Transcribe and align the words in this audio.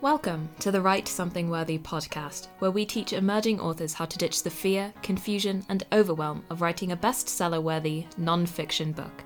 Welcome 0.00 0.48
to 0.60 0.70
the 0.70 0.80
Write 0.80 1.08
Something 1.08 1.50
Worthy 1.50 1.76
podcast, 1.76 2.46
where 2.60 2.70
we 2.70 2.86
teach 2.86 3.12
emerging 3.12 3.58
authors 3.58 3.94
how 3.94 4.04
to 4.04 4.16
ditch 4.16 4.44
the 4.44 4.50
fear, 4.50 4.94
confusion, 5.02 5.66
and 5.68 5.84
overwhelm 5.90 6.44
of 6.50 6.60
writing 6.60 6.92
a 6.92 6.96
bestseller 6.96 7.60
worthy 7.60 8.06
non 8.16 8.46
fiction 8.46 8.92
book. 8.92 9.24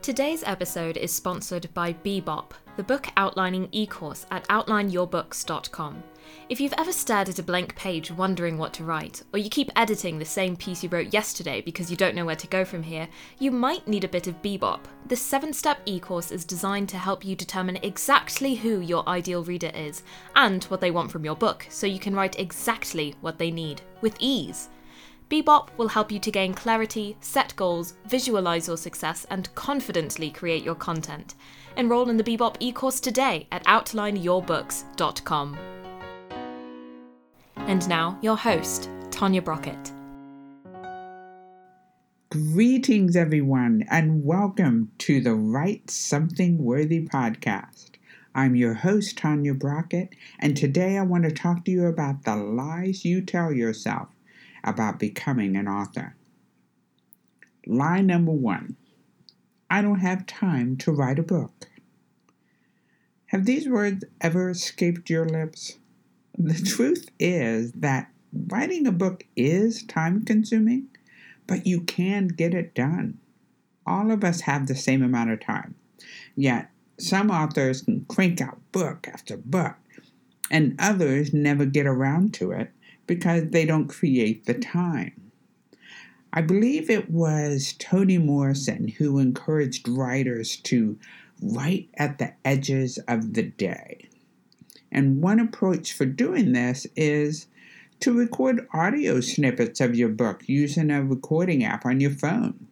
Today's 0.00 0.44
episode 0.44 0.96
is 0.96 1.12
sponsored 1.12 1.74
by 1.74 1.92
Bebop, 1.92 2.52
the 2.76 2.84
book 2.84 3.08
outlining 3.16 3.68
e 3.72 3.84
course 3.84 4.26
at 4.30 4.46
outlineyourbooks.com. 4.46 6.04
If 6.48 6.60
you've 6.60 6.74
ever 6.76 6.92
stared 6.92 7.28
at 7.28 7.38
a 7.38 7.42
blank 7.42 7.74
page 7.74 8.10
wondering 8.10 8.58
what 8.58 8.74
to 8.74 8.84
write, 8.84 9.22
or 9.32 9.38
you 9.38 9.48
keep 9.48 9.70
editing 9.76 10.18
the 10.18 10.24
same 10.24 10.56
piece 10.56 10.82
you 10.82 10.90
wrote 10.90 11.12
yesterday 11.12 11.62
because 11.62 11.90
you 11.90 11.96
don't 11.96 12.14
know 12.14 12.26
where 12.26 12.36
to 12.36 12.46
go 12.46 12.64
from 12.64 12.82
here, 12.82 13.08
you 13.38 13.50
might 13.50 13.88
need 13.88 14.04
a 14.04 14.08
bit 14.08 14.26
of 14.26 14.42
bebop. 14.42 14.80
This 15.06 15.22
seven 15.22 15.52
step 15.52 15.80
e 15.86 15.98
course 15.98 16.30
is 16.30 16.44
designed 16.44 16.88
to 16.90 16.98
help 16.98 17.24
you 17.24 17.34
determine 17.34 17.78
exactly 17.82 18.56
who 18.56 18.80
your 18.80 19.08
ideal 19.08 19.42
reader 19.42 19.70
is 19.74 20.02
and 20.36 20.64
what 20.64 20.80
they 20.80 20.90
want 20.90 21.10
from 21.10 21.24
your 21.24 21.36
book, 21.36 21.66
so 21.70 21.86
you 21.86 21.98
can 21.98 22.14
write 22.14 22.38
exactly 22.38 23.14
what 23.20 23.38
they 23.38 23.50
need 23.50 23.80
with 24.02 24.16
ease. 24.18 24.68
Bebop 25.30 25.68
will 25.78 25.88
help 25.88 26.12
you 26.12 26.20
to 26.20 26.30
gain 26.30 26.52
clarity, 26.52 27.16
set 27.20 27.56
goals, 27.56 27.94
visualize 28.06 28.68
your 28.68 28.76
success, 28.76 29.26
and 29.30 29.52
confidently 29.54 30.30
create 30.30 30.62
your 30.62 30.74
content. 30.74 31.34
Enroll 31.76 32.10
in 32.10 32.18
the 32.18 32.24
Bebop 32.24 32.56
e 32.60 32.70
course 32.70 33.00
today 33.00 33.48
at 33.50 33.64
outlineyourbooks.com. 33.64 35.83
And 37.66 37.88
now, 37.88 38.18
your 38.20 38.36
host, 38.36 38.90
Tanya 39.10 39.40
Brockett. 39.40 39.90
Greetings, 42.28 43.16
everyone, 43.16 43.86
and 43.90 44.22
welcome 44.22 44.92
to 44.98 45.22
the 45.22 45.32
Write 45.32 45.88
Something 45.88 46.62
Worthy 46.62 47.06
podcast. 47.06 47.92
I'm 48.34 48.54
your 48.54 48.74
host, 48.74 49.16
Tanya 49.16 49.54
Brockett, 49.54 50.14
and 50.38 50.54
today 50.54 50.98
I 50.98 51.04
want 51.04 51.24
to 51.24 51.30
talk 51.30 51.64
to 51.64 51.70
you 51.70 51.86
about 51.86 52.24
the 52.24 52.36
lies 52.36 53.06
you 53.06 53.22
tell 53.22 53.50
yourself 53.50 54.08
about 54.62 54.98
becoming 54.98 55.56
an 55.56 55.66
author. 55.66 56.16
Lie 57.66 58.02
number 58.02 58.32
one 58.32 58.76
I 59.70 59.80
don't 59.80 60.00
have 60.00 60.26
time 60.26 60.76
to 60.76 60.92
write 60.92 61.18
a 61.18 61.22
book. 61.22 61.70
Have 63.28 63.46
these 63.46 63.66
words 63.66 64.04
ever 64.20 64.50
escaped 64.50 65.08
your 65.08 65.26
lips? 65.26 65.78
The 66.36 66.54
truth 66.54 67.10
is 67.20 67.72
that 67.72 68.10
writing 68.32 68.86
a 68.86 68.92
book 68.92 69.24
is 69.36 69.84
time 69.84 70.24
consuming, 70.24 70.88
but 71.46 71.66
you 71.66 71.82
can 71.82 72.26
get 72.26 72.54
it 72.54 72.74
done. 72.74 73.18
All 73.86 74.10
of 74.10 74.24
us 74.24 74.40
have 74.42 74.66
the 74.66 74.74
same 74.74 75.02
amount 75.02 75.30
of 75.30 75.40
time. 75.40 75.76
Yet, 76.34 76.70
some 76.98 77.30
authors 77.30 77.82
can 77.82 78.04
crank 78.06 78.40
out 78.40 78.60
book 78.72 79.06
after 79.06 79.36
book, 79.36 79.76
and 80.50 80.74
others 80.78 81.32
never 81.32 81.66
get 81.66 81.86
around 81.86 82.34
to 82.34 82.50
it 82.50 82.72
because 83.06 83.50
they 83.50 83.64
don't 83.64 83.88
create 83.88 84.46
the 84.46 84.54
time. 84.54 85.30
I 86.32 86.40
believe 86.40 86.90
it 86.90 87.10
was 87.10 87.74
Toni 87.78 88.18
Morrison 88.18 88.88
who 88.88 89.20
encouraged 89.20 89.86
writers 89.88 90.56
to 90.62 90.98
write 91.40 91.90
at 91.96 92.18
the 92.18 92.32
edges 92.44 92.98
of 93.06 93.34
the 93.34 93.44
day. 93.44 94.08
And 94.94 95.20
one 95.20 95.40
approach 95.40 95.92
for 95.92 96.06
doing 96.06 96.52
this 96.52 96.86
is 96.94 97.48
to 98.00 98.12
record 98.12 98.68
audio 98.72 99.20
snippets 99.20 99.80
of 99.80 99.96
your 99.96 100.08
book 100.08 100.42
using 100.46 100.90
a 100.90 101.02
recording 101.02 101.64
app 101.64 101.84
on 101.84 102.00
your 102.00 102.12
phone. 102.12 102.68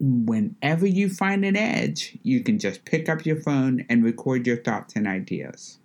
Whenever 0.00 0.86
you 0.86 1.08
find 1.08 1.44
an 1.44 1.56
edge, 1.56 2.18
you 2.22 2.42
can 2.42 2.58
just 2.58 2.84
pick 2.84 3.08
up 3.08 3.24
your 3.24 3.40
phone 3.40 3.86
and 3.88 4.02
record 4.02 4.46
your 4.46 4.56
thoughts 4.56 4.96
and 4.96 5.06
ideas. 5.06 5.78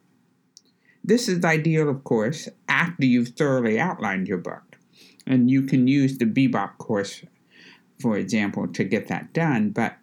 This 1.03 1.27
is 1.29 1.45
ideal, 1.45 1.89
of 1.89 2.03
course, 2.03 2.50
after 2.67 3.05
you've 3.05 3.29
thoroughly 3.29 3.79
outlined 3.79 4.28
your 4.28 4.39
book. 4.39 4.78
And 5.28 5.51
you 5.51 5.63
can 5.63 5.88
use 5.88 6.17
the 6.17 6.25
Bebop 6.25 6.78
course, 6.79 7.23
for 8.00 8.17
example, 8.17 8.67
to 8.69 8.84
get 8.84 9.07
that 9.09 9.34
done. 9.34 9.69
But 9.69 9.97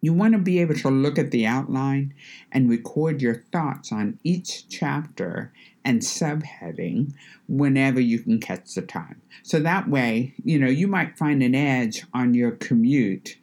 you 0.00 0.12
want 0.12 0.32
to 0.32 0.38
be 0.38 0.60
able 0.60 0.74
to 0.74 0.90
look 0.90 1.18
at 1.18 1.30
the 1.30 1.46
outline 1.46 2.14
and 2.52 2.70
record 2.70 3.20
your 3.20 3.44
thoughts 3.52 3.92
on 3.92 4.18
each 4.24 4.68
chapter 4.68 5.52
and 5.84 6.00
subheading 6.00 7.12
whenever 7.48 8.00
you 8.00 8.18
can 8.18 8.40
catch 8.40 8.74
the 8.74 8.82
time. 8.82 9.20
So 9.42 9.60
that 9.60 9.88
way, 9.88 10.34
you 10.44 10.58
know, 10.58 10.68
you 10.68 10.86
might 10.86 11.18
find 11.18 11.42
an 11.42 11.54
edge 11.54 12.04
on 12.12 12.34
your 12.34 12.52
commute 12.52 13.36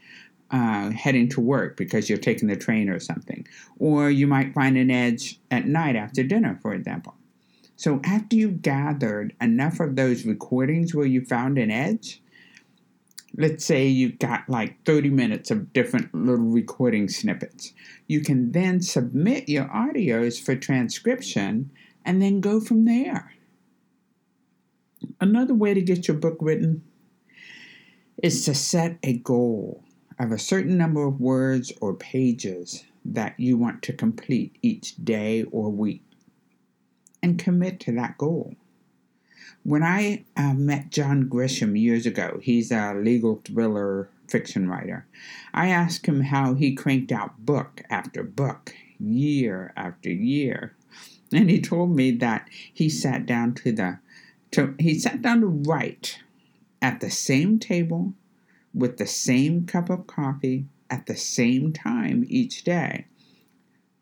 uh, 0.50 0.91
heading 0.91 1.28
to 1.29 1.41
work 1.41 1.75
because 1.78 2.09
you're 2.09 2.18
taking 2.18 2.47
the 2.47 2.56
train 2.56 2.89
or 2.89 3.00
something. 3.00 3.45
Or 3.79 4.09
you 4.09 4.28
might 4.28 4.53
find 4.53 4.78
an 4.78 4.89
edge 4.89 5.39
at 5.51 5.68
night 5.68 5.95
after 5.95 6.24
dinner, 6.24 6.57
for 6.62 6.74
example. 6.74 7.16
So 7.75 8.01
after 8.03 8.35
you've 8.35 8.62
gathered 8.62 9.35
enough 9.39 9.79
of 9.79 9.95
those 9.95 10.25
recordings 10.25 10.95
where 10.95 11.06
you 11.06 11.24
found 11.24 11.57
an 11.59 11.69
edge, 11.69 12.22
let's 13.37 13.63
say 13.63 13.87
you 13.87 14.11
got 14.11 14.49
like 14.49 14.83
30 14.83 15.11
minutes 15.11 15.51
of 15.51 15.71
different 15.71 16.13
little 16.13 16.45
recording 16.45 17.07
snippets. 17.07 17.71
You 18.07 18.21
can 18.21 18.51
then 18.51 18.81
submit 18.81 19.47
your 19.47 19.65
audios 19.65 20.43
for 20.43 20.55
transcription 20.55 21.69
and 22.03 22.21
then 22.21 22.41
go 22.41 22.59
from 22.59 22.85
there. 22.85 23.33
Another 25.21 25.53
way 25.53 25.75
to 25.75 25.81
get 25.81 26.07
your 26.07 26.17
book 26.17 26.37
written 26.41 26.83
is 28.23 28.43
to 28.45 28.55
set 28.55 28.97
a 29.03 29.17
goal 29.19 29.83
of 30.19 30.31
a 30.31 30.39
certain 30.39 30.75
number 30.75 31.05
of 31.05 31.19
words 31.21 31.71
or 31.79 31.93
pages 31.93 32.83
that 33.05 33.39
you 33.39 33.55
want 33.55 33.83
to 33.83 33.93
complete 33.93 34.57
each 34.63 34.95
day 35.03 35.43
or 35.51 35.69
week 35.69 36.03
and 37.21 37.37
commit 37.37 37.79
to 37.81 37.91
that 37.91 38.17
goal. 38.17 38.55
When 39.67 39.83
I 39.83 40.23
uh, 40.38 40.53
met 40.53 40.91
John 40.91 41.28
Grisham 41.28 41.78
years 41.78 42.05
ago, 42.05 42.39
he's 42.41 42.72
a 42.72 42.94
legal 42.94 43.41
thriller 43.44 44.07
fiction 44.29 44.69
writer, 44.69 45.05
I 45.53 45.67
asked 45.67 46.05
him 46.05 46.22
how 46.22 46.53
he 46.53 46.73
cranked 46.73 47.11
out 47.11 47.45
book 47.45 47.81
after 47.89 48.23
book, 48.23 48.73
year 48.97 49.73
after 49.75 50.09
year. 50.09 50.73
And 51.33 51.50
he 51.50 51.59
told 51.59 51.94
me 51.94 52.11
that 52.11 52.47
he 52.73 52.88
sat 52.88 53.25
down 53.25 53.56
to 53.56 53.73
the 53.73 54.00
to, 54.51 54.73
he 54.79 54.97
sat 54.97 55.22
down 55.22 55.41
to 55.41 55.47
write 55.47 56.19
at 56.81 57.01
the 57.01 57.09
same 57.09 57.59
table 57.59 58.13
with 58.73 58.95
the 58.95 59.06
same 59.06 59.66
cup 59.66 59.89
of 59.89 60.07
coffee 60.07 60.67
at 60.89 61.07
the 61.07 61.17
same 61.17 61.73
time 61.73 62.23
each 62.29 62.63
day. 62.63 63.07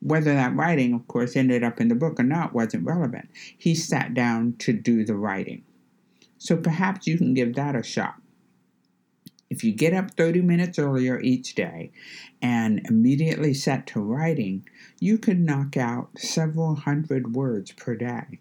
Whether 0.05 0.35
that 0.35 0.55
writing, 0.55 0.93
of 0.93 1.07
course, 1.07 1.35
ended 1.35 1.63
up 1.63 1.81
in 1.81 1.87
the 1.87 1.95
book 1.95 2.19
or 2.19 2.23
not 2.23 2.53
wasn't 2.53 2.85
relevant. 2.85 3.27
He 3.57 3.73
sat 3.73 4.13
down 4.13 4.53
to 4.59 4.71
do 4.71 5.03
the 5.03 5.15
writing. 5.15 5.63
So 6.37 6.55
perhaps 6.55 7.07
you 7.07 7.17
can 7.17 7.33
give 7.33 7.55
that 7.55 7.75
a 7.75 7.81
shot. 7.81 8.21
If 9.49 9.63
you 9.63 9.73
get 9.73 9.95
up 9.95 10.11
30 10.11 10.43
minutes 10.43 10.77
earlier 10.77 11.19
each 11.19 11.55
day 11.55 11.91
and 12.39 12.85
immediately 12.87 13.55
set 13.55 13.87
to 13.87 13.99
writing, 13.99 14.67
you 14.99 15.17
could 15.17 15.39
knock 15.39 15.75
out 15.75 16.09
several 16.19 16.75
hundred 16.75 17.33
words 17.35 17.71
per 17.71 17.95
day. 17.95 18.39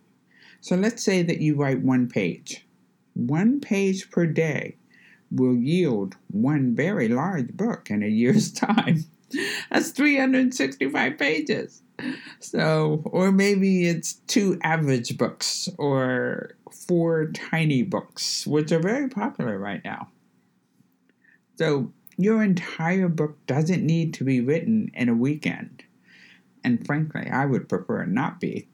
So 0.61 0.77
let's 0.77 1.03
say 1.03 1.23
that 1.23 1.41
you 1.41 1.57
write 1.57 1.81
one 1.81 2.09
page. 2.09 2.67
One 3.15 3.59
page 3.61 4.11
per 4.11 4.27
day 4.27 4.77
will 5.31 5.57
yield 5.57 6.17
one 6.31 6.75
very 6.75 7.09
large 7.09 7.57
book 7.57 7.91
in 7.91 8.03
a 8.03 8.09
year's 8.09 8.53
time. 8.69 9.05
That's 9.71 9.91
365 9.91 11.19
pages. 11.19 11.83
So, 12.41 13.03
or 13.07 13.31
maybe 13.33 13.87
it's 13.87 14.15
two 14.27 14.59
average 14.63 15.17
books 15.17 15.69
or 15.79 16.57
four 16.73 17.27
tiny 17.27 17.83
books, 17.83 18.47
which 18.47 18.73
are 18.73 18.81
very 18.81 19.09
popular 19.09 19.59
right 19.59 19.83
now. 19.85 20.09
So, 21.57 21.93
your 22.17 22.43
entire 22.43 23.09
book 23.09 23.45
doesn't 23.47 23.85
need 23.85 24.15
to 24.15 24.25
be 24.25 24.41
written 24.41 24.91
in 24.95 25.09
a 25.09 25.15
weekend. 25.15 25.85
And 26.63 26.85
frankly, 26.85 27.29
I 27.31 27.47
would 27.47 27.69
prefer 27.69 28.05
not 28.07 28.41
be. 28.41 28.69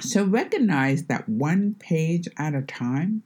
So, 0.00 0.24
recognize 0.24 1.04
that 1.04 1.28
one 1.28 1.74
page 1.78 2.28
at 2.36 2.54
a 2.54 2.62
time 2.62 3.22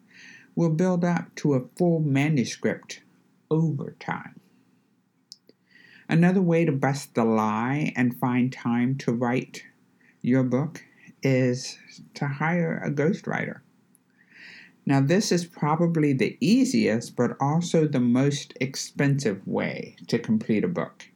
will 0.57 0.71
build 0.71 1.05
up 1.05 1.35
to 1.37 1.55
a 1.55 1.67
full 1.77 2.01
manuscript 2.01 3.01
over 3.51 3.97
time. 3.99 4.41
Another 6.09 6.43
way 6.43 6.65
to 6.65 6.73
bust 6.73 7.15
the 7.15 7.25
lie 7.25 7.93
and 7.97 8.19
find 8.19 8.53
time 8.53 8.97
to 8.99 9.13
write 9.13 9.65
your 10.21 10.43
book 10.43 10.85
is 11.23 11.79
to 12.15 12.27
hire 12.27 12.79
a 12.85 12.91
ghostwriter. 12.91 13.61
Now, 14.87 15.01
this 15.01 15.33
is 15.33 15.47
probably 15.47 16.13
the 16.13 16.37
easiest 16.41 17.17
but 17.17 17.37
also 17.41 17.87
the 17.87 18.01
most 18.01 18.53
expensive 18.61 19.47
way 19.47 19.97
to 20.09 20.19
complete 20.19 20.63
a 20.63 20.69
book. 20.69 21.09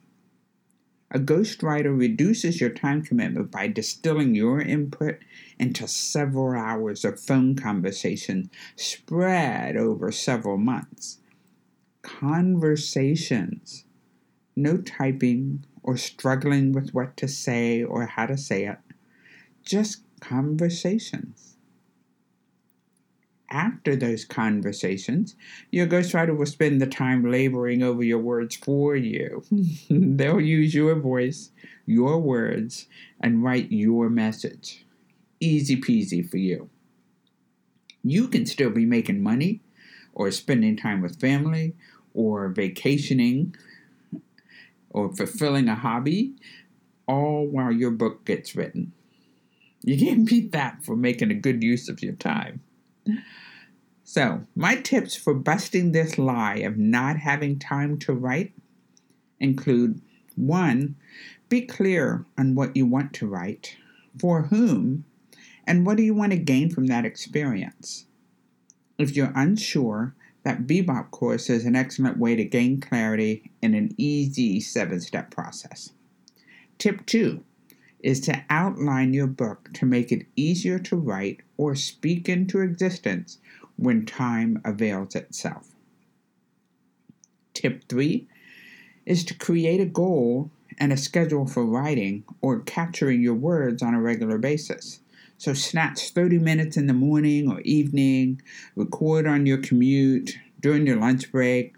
A 1.10 1.18
ghostwriter 1.18 1.98
reduces 1.98 2.60
your 2.60 2.70
time 2.70 3.02
commitment 3.02 3.50
by 3.50 3.68
distilling 3.68 4.34
your 4.34 4.60
input 4.60 5.18
into 5.58 5.88
several 5.88 6.58
hours 6.58 7.04
of 7.04 7.20
phone 7.20 7.56
conversation 7.56 8.50
spread 8.76 9.76
over 9.76 10.12
several 10.12 10.58
months. 10.58 11.18
Conversations, 12.02 13.84
no 14.58 14.76
typing 14.76 15.64
or 15.82 15.96
struggling 15.96 16.72
with 16.72 16.90
what 16.90 17.16
to 17.16 17.28
say 17.28 17.82
or 17.82 18.04
how 18.06 18.26
to 18.26 18.36
say 18.36 18.66
it, 18.66 18.78
just 19.64 20.02
conversations. 20.20 21.56
After 23.50 23.96
those 23.96 24.26
conversations, 24.26 25.34
your 25.70 25.86
ghostwriter 25.86 26.36
will 26.36 26.44
spend 26.44 26.82
the 26.82 26.86
time 26.86 27.30
laboring 27.30 27.82
over 27.82 28.02
your 28.02 28.18
words 28.18 28.56
for 28.56 28.94
you. 28.94 29.42
They'll 29.88 30.40
use 30.40 30.74
your 30.74 30.94
voice, 30.96 31.50
your 31.86 32.18
words, 32.18 32.86
and 33.20 33.42
write 33.42 33.72
your 33.72 34.10
message. 34.10 34.84
Easy 35.40 35.80
peasy 35.80 36.28
for 36.28 36.36
you. 36.36 36.68
You 38.04 38.28
can 38.28 38.44
still 38.44 38.70
be 38.70 38.84
making 38.84 39.22
money, 39.22 39.62
or 40.12 40.30
spending 40.30 40.76
time 40.76 41.00
with 41.00 41.18
family, 41.18 41.74
or 42.12 42.48
vacationing, 42.48 43.54
or 44.90 45.14
fulfilling 45.14 45.68
a 45.68 45.74
hobby, 45.74 46.34
all 47.06 47.46
while 47.46 47.72
your 47.72 47.90
book 47.90 48.24
gets 48.24 48.54
written. 48.54 48.92
You 49.82 49.98
can't 49.98 50.28
beat 50.28 50.52
that 50.52 50.84
for 50.84 50.96
making 50.96 51.30
a 51.30 51.34
good 51.34 51.62
use 51.62 51.88
of 51.88 52.02
your 52.02 52.14
time. 52.14 52.60
So, 54.04 54.42
my 54.56 54.76
tips 54.76 55.14
for 55.14 55.34
busting 55.34 55.92
this 55.92 56.18
lie 56.18 56.56
of 56.56 56.78
not 56.78 57.18
having 57.18 57.58
time 57.58 57.98
to 58.00 58.12
write 58.12 58.52
include 59.40 60.00
one, 60.34 60.96
be 61.48 61.62
clear 61.62 62.24
on 62.36 62.54
what 62.54 62.76
you 62.76 62.86
want 62.86 63.12
to 63.14 63.26
write, 63.26 63.76
for 64.18 64.42
whom, 64.42 65.04
and 65.66 65.84
what 65.84 65.96
do 65.96 66.02
you 66.02 66.14
want 66.14 66.32
to 66.32 66.38
gain 66.38 66.70
from 66.70 66.86
that 66.86 67.04
experience. 67.04 68.06
If 68.98 69.14
you're 69.14 69.32
unsure, 69.34 70.14
that 70.48 70.66
Bebop 70.66 71.10
course 71.10 71.50
is 71.50 71.66
an 71.66 71.76
excellent 71.76 72.16
way 72.16 72.34
to 72.34 72.42
gain 72.42 72.80
clarity 72.80 73.50
in 73.60 73.74
an 73.74 73.92
easy 73.98 74.60
seven 74.60 74.98
step 74.98 75.30
process. 75.30 75.92
Tip 76.78 77.04
two 77.04 77.44
is 78.00 78.18
to 78.20 78.42
outline 78.48 79.12
your 79.12 79.26
book 79.26 79.68
to 79.74 79.84
make 79.84 80.10
it 80.10 80.24
easier 80.36 80.78
to 80.78 80.96
write 80.96 81.40
or 81.58 81.74
speak 81.74 82.30
into 82.30 82.62
existence 82.62 83.36
when 83.76 84.06
time 84.06 84.62
avails 84.64 85.14
itself. 85.14 85.68
Tip 87.52 87.86
three 87.86 88.26
is 89.04 89.26
to 89.26 89.34
create 89.34 89.82
a 89.82 89.84
goal 89.84 90.50
and 90.78 90.94
a 90.94 90.96
schedule 90.96 91.46
for 91.46 91.66
writing 91.66 92.24
or 92.40 92.60
capturing 92.60 93.20
your 93.20 93.34
words 93.34 93.82
on 93.82 93.92
a 93.92 94.00
regular 94.00 94.38
basis. 94.38 95.00
So, 95.38 95.54
snatch 95.54 96.10
30 96.10 96.40
minutes 96.40 96.76
in 96.76 96.88
the 96.88 96.92
morning 96.92 97.48
or 97.48 97.60
evening, 97.60 98.42
record 98.74 99.24
on 99.24 99.46
your 99.46 99.58
commute, 99.58 100.36
during 100.60 100.84
your 100.84 100.96
lunch 100.96 101.30
break, 101.30 101.74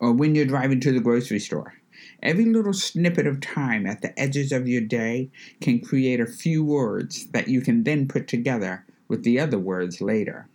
or 0.00 0.12
when 0.12 0.34
you're 0.34 0.46
driving 0.46 0.80
to 0.80 0.90
the 0.90 1.00
grocery 1.00 1.38
store. 1.38 1.74
Every 2.22 2.46
little 2.46 2.72
snippet 2.72 3.26
of 3.26 3.42
time 3.42 3.84
at 3.84 4.00
the 4.00 4.18
edges 4.18 4.52
of 4.52 4.66
your 4.66 4.80
day 4.80 5.30
can 5.60 5.80
create 5.80 6.18
a 6.18 6.26
few 6.26 6.64
words 6.64 7.26
that 7.28 7.48
you 7.48 7.60
can 7.60 7.84
then 7.84 8.08
put 8.08 8.26
together 8.26 8.86
with 9.06 9.22
the 9.22 9.38
other 9.38 9.58
words 9.58 10.00
later. 10.00 10.48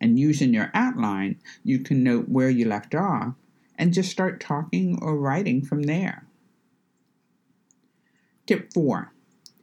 And 0.00 0.18
using 0.18 0.54
your 0.54 0.70
outline, 0.72 1.38
you 1.62 1.80
can 1.80 2.02
note 2.02 2.30
where 2.30 2.48
you 2.48 2.64
left 2.64 2.94
off 2.94 3.34
and 3.76 3.92
just 3.92 4.10
start 4.10 4.40
talking 4.40 4.98
or 5.02 5.14
writing 5.14 5.62
from 5.62 5.82
there. 5.82 6.24
Tip 8.46 8.72
4 8.72 9.12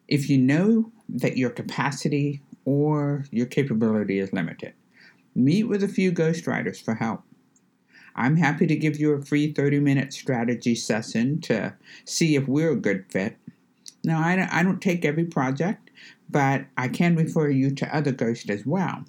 If 0.07 0.29
you 0.29 0.37
know 0.37 0.91
that 1.09 1.37
your 1.37 1.49
capacity 1.49 2.41
or 2.65 3.25
your 3.31 3.45
capability 3.45 4.19
is 4.19 4.33
limited, 4.33 4.73
meet 5.35 5.63
with 5.63 5.83
a 5.83 5.87
few 5.87 6.11
ghostwriters 6.11 6.81
for 6.81 6.95
help. 6.95 7.21
I'm 8.15 8.35
happy 8.35 8.67
to 8.67 8.75
give 8.75 8.99
you 8.99 9.13
a 9.13 9.21
free 9.21 9.53
30 9.53 9.79
minute 9.79 10.11
strategy 10.11 10.75
session 10.75 11.39
to 11.41 11.73
see 12.03 12.35
if 12.35 12.47
we're 12.47 12.71
a 12.71 12.75
good 12.75 13.05
fit. 13.09 13.37
Now, 14.03 14.21
I 14.21 14.63
don't, 14.63 14.81
take 14.81 15.05
every 15.05 15.25
project, 15.25 15.91
but 16.29 16.65
I 16.77 16.87
can 16.87 17.15
refer 17.15 17.49
you 17.49 17.71
to 17.75 17.95
other 17.95 18.11
ghosts 18.11 18.49
as 18.49 18.65
well. 18.65 19.05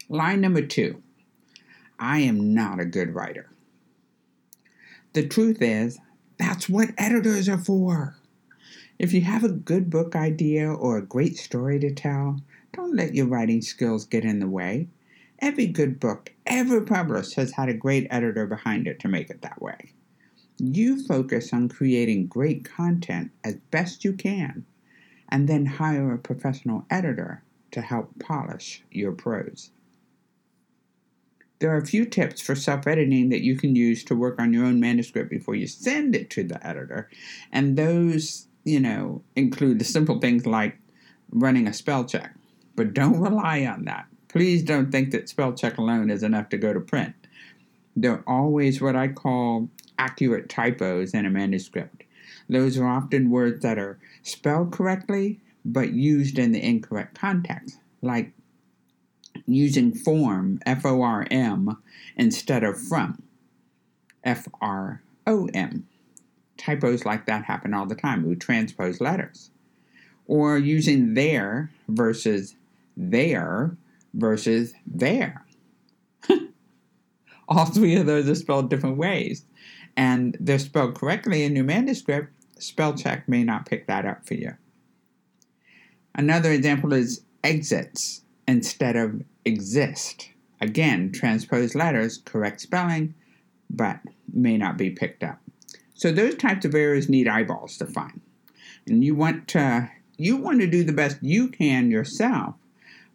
Line 0.09 0.41
number 0.41 0.63
two 0.63 1.01
I 1.99 2.21
am 2.21 2.55
not 2.55 2.81
a 2.81 2.85
good 2.85 3.15
writer. 3.15 3.51
The 5.13 5.27
truth 5.27 5.61
is, 5.61 5.99
that's 6.39 6.69
what 6.69 6.91
editors 6.97 7.49
are 7.49 7.59
for. 7.59 8.17
If 9.03 9.13
you 9.13 9.23
have 9.23 9.43
a 9.43 9.49
good 9.49 9.91
book 9.91 10.15
idea 10.15 10.73
or 10.73 10.97
a 10.97 11.05
great 11.05 11.37
story 11.37 11.81
to 11.81 11.93
tell, 11.93 12.41
don't 12.73 12.95
let 12.95 13.17
your 13.17 13.27
writing 13.27 13.61
skills 13.61 14.05
get 14.05 14.25
in 14.25 14.39
the 14.39 14.47
way. 14.47 14.87
Every 15.41 15.67
good 15.67 15.99
book 15.99 16.31
ever 16.47 16.81
published 16.81 17.35
has 17.35 17.51
had 17.51 17.69
a 17.69 17.75
great 17.75 18.07
editor 18.11 18.47
behind 18.47 18.87
it 18.87 19.01
to 19.01 19.09
make 19.09 19.29
it 19.29 19.43
that 19.43 19.61
way. 19.61 19.91
You 20.59 21.05
focus 21.05 21.53
on 21.53 21.69
creating 21.69 22.29
great 22.29 22.65
content 22.65 23.33
as 23.43 23.57
best 23.73 24.05
you 24.05 24.13
can, 24.13 24.65
and 25.29 25.49
then 25.49 25.67
hire 25.67 26.13
a 26.13 26.19
professional 26.19 26.87
editor 26.89 27.43
to 27.73 27.81
help 27.81 28.17
polish 28.21 28.85
your 28.93 29.11
prose. 29.11 29.73
There 31.59 31.75
are 31.75 31.79
a 31.79 31.87
few 31.87 32.05
tips 32.05 32.41
for 32.41 32.55
self 32.55 32.87
editing 32.87 33.31
that 33.31 33.43
you 33.43 33.57
can 33.57 33.75
use 33.75 34.05
to 34.05 34.15
work 34.15 34.41
on 34.41 34.53
your 34.53 34.65
own 34.65 34.79
manuscript 34.79 35.29
before 35.29 35.57
you 35.57 35.67
send 35.67 36.15
it 36.15 36.31
to 36.31 36.45
the 36.45 36.65
editor, 36.65 37.11
and 37.51 37.77
those, 37.77 38.47
you 38.65 38.81
know, 38.81 39.23
include 39.37 39.79
the 39.79 39.85
simple 39.85 40.19
things 40.21 40.47
like 40.47 40.79
running 41.31 41.67
a 41.67 41.73
spell 41.73 42.05
check. 42.05 42.35
But 42.77 42.95
don't 42.95 43.21
rely 43.21 43.67
on 43.67 43.85
that. 43.85 44.07
Please 44.29 44.63
don't 44.63 44.91
think 44.91 45.11
that 45.11 45.29
spell 45.29 45.53
check 45.53 45.79
alone 45.79 46.11
is 46.11 46.23
enough 46.23 46.49
to 46.51 46.57
go 46.57 46.73
to 46.73 46.81
print. 46.81 47.15
There 47.95 48.13
are 48.13 48.25
always 48.27 48.81
what 48.81 48.97
I 48.97 49.09
call 49.09 49.69
accurate 49.99 50.49
typos 50.49 51.13
in 51.13 51.27
a 51.27 51.31
manuscript. 51.31 52.05
Those 52.49 52.79
are 52.79 52.87
often 52.87 53.31
words 53.31 53.63
that 53.63 53.79
are 53.79 53.99
spelled 54.23 54.73
correctly 54.73 55.41
but 55.65 55.93
used 55.93 56.39
in 56.39 56.53
the 56.53 56.63
incorrect 56.63 57.19
context, 57.19 57.79
like 58.01 58.33
using 59.47 59.93
form, 59.93 60.61
F 60.67 60.85
O 60.85 61.03
R 61.03 61.27
M, 61.31 61.77
instead 62.17 62.65
of 62.65 62.81
from, 62.81 63.23
F 64.25 64.49
R 64.61 65.03
O 65.27 65.49
M. 65.55 65.87
Typos 66.63 67.05
like 67.05 67.27
that 67.27 67.45
happen 67.45 67.75
all 67.75 67.87
the 67.87 67.95
time. 67.95 68.25
We 68.25 68.37
transpose 68.37 69.01
letters. 69.01 69.51
Or 70.27 70.59
using 70.59 71.15
there 71.15 71.71
versus 71.89 72.55
there 72.97 73.77
versus 74.15 74.73
there. 74.87 75.45
All 77.49 77.65
three 77.65 77.97
of 77.97 78.07
those 78.07 78.29
are 78.29 78.35
spelled 78.37 78.71
different 78.71 78.97
ways. 78.97 79.45
And 79.97 80.37
they're 80.39 80.59
spelled 80.61 80.95
correctly 80.95 81.43
in 81.43 81.57
your 81.57 81.65
manuscript. 81.65 82.33
Spell 82.59 82.95
check 82.95 83.29
may 83.29 83.43
not 83.43 83.67
pick 83.67 83.89
that 83.89 84.07
up 84.07 84.25
for 84.25 84.35
you. 84.35 84.57
Another 86.15 86.53
example 86.53 86.93
is 86.93 87.23
exits 87.43 88.23
instead 88.47 88.95
of 88.95 89.23
exist. 89.45 90.29
Again, 90.61 91.11
transposed 91.11 91.75
letters, 91.75 92.23
correct 92.25 92.61
spelling, 92.61 93.15
but 93.69 93.99
may 94.33 94.57
not 94.57 94.79
be 94.79 94.91
picked 94.91 95.25
up. 95.25 95.42
So 95.95 96.13
those 96.13 96.35
types 96.37 96.65
of 96.65 96.75
errors 96.75 97.09
need 97.09 97.29
eyeballs 97.29 97.77
to 97.79 97.87
find. 97.87 98.21
And 98.87 99.05
you 99.05 99.15
want 99.15 99.49
to 99.49 99.91
you 100.17 100.37
want 100.37 100.61
to 100.61 100.67
do 100.67 100.85
the 100.85 100.93
best 100.93 101.19
you 101.23 101.49
can 101.49 101.91
yourself 101.91 102.55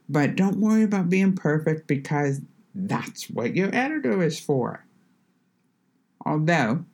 but 0.10 0.36
don't 0.36 0.60
worry 0.60 0.84
about 0.84 1.10
being 1.10 1.36
perfect 1.36 1.88
because 1.88 2.42
that's 2.74 3.30
what 3.30 3.56
your 3.56 3.74
editor 3.76 4.22
is 4.24 4.40
for. 4.40 4.86
Although, 6.26 6.86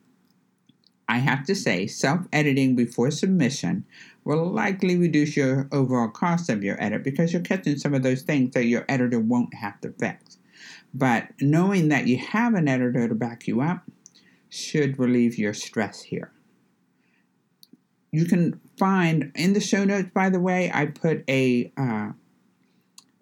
I 1.08 1.18
have 1.18 1.44
to 1.46 1.54
say, 1.54 1.86
self 1.86 2.26
editing 2.32 2.74
before 2.74 3.10
submission 3.10 3.84
will 4.24 4.50
likely 4.50 4.96
reduce 4.96 5.36
your 5.36 5.68
overall 5.70 6.08
cost 6.08 6.48
of 6.48 6.64
your 6.64 6.82
edit 6.82 7.04
because 7.04 7.32
you're 7.32 7.42
catching 7.42 7.76
some 7.76 7.94
of 7.94 8.02
those 8.02 8.22
things 8.22 8.54
that 8.54 8.64
your 8.64 8.84
editor 8.88 9.20
won't 9.20 9.54
have 9.54 9.80
to 9.82 9.92
fix. 9.92 10.38
But 10.94 11.28
knowing 11.40 11.88
that 11.88 12.06
you 12.06 12.18
have 12.18 12.54
an 12.54 12.68
editor 12.68 13.06
to 13.06 13.14
back 13.14 13.46
you 13.46 13.60
up 13.60 13.82
should 14.54 14.98
relieve 15.00 15.36
your 15.36 15.52
stress 15.52 16.02
here. 16.02 16.30
You 18.12 18.24
can 18.24 18.60
find 18.78 19.32
in 19.34 19.52
the 19.52 19.60
show 19.60 19.84
notes, 19.84 20.10
by 20.14 20.30
the 20.30 20.38
way, 20.38 20.70
I 20.72 20.86
put 20.86 21.24
a 21.28 21.72
uh, 21.76 22.12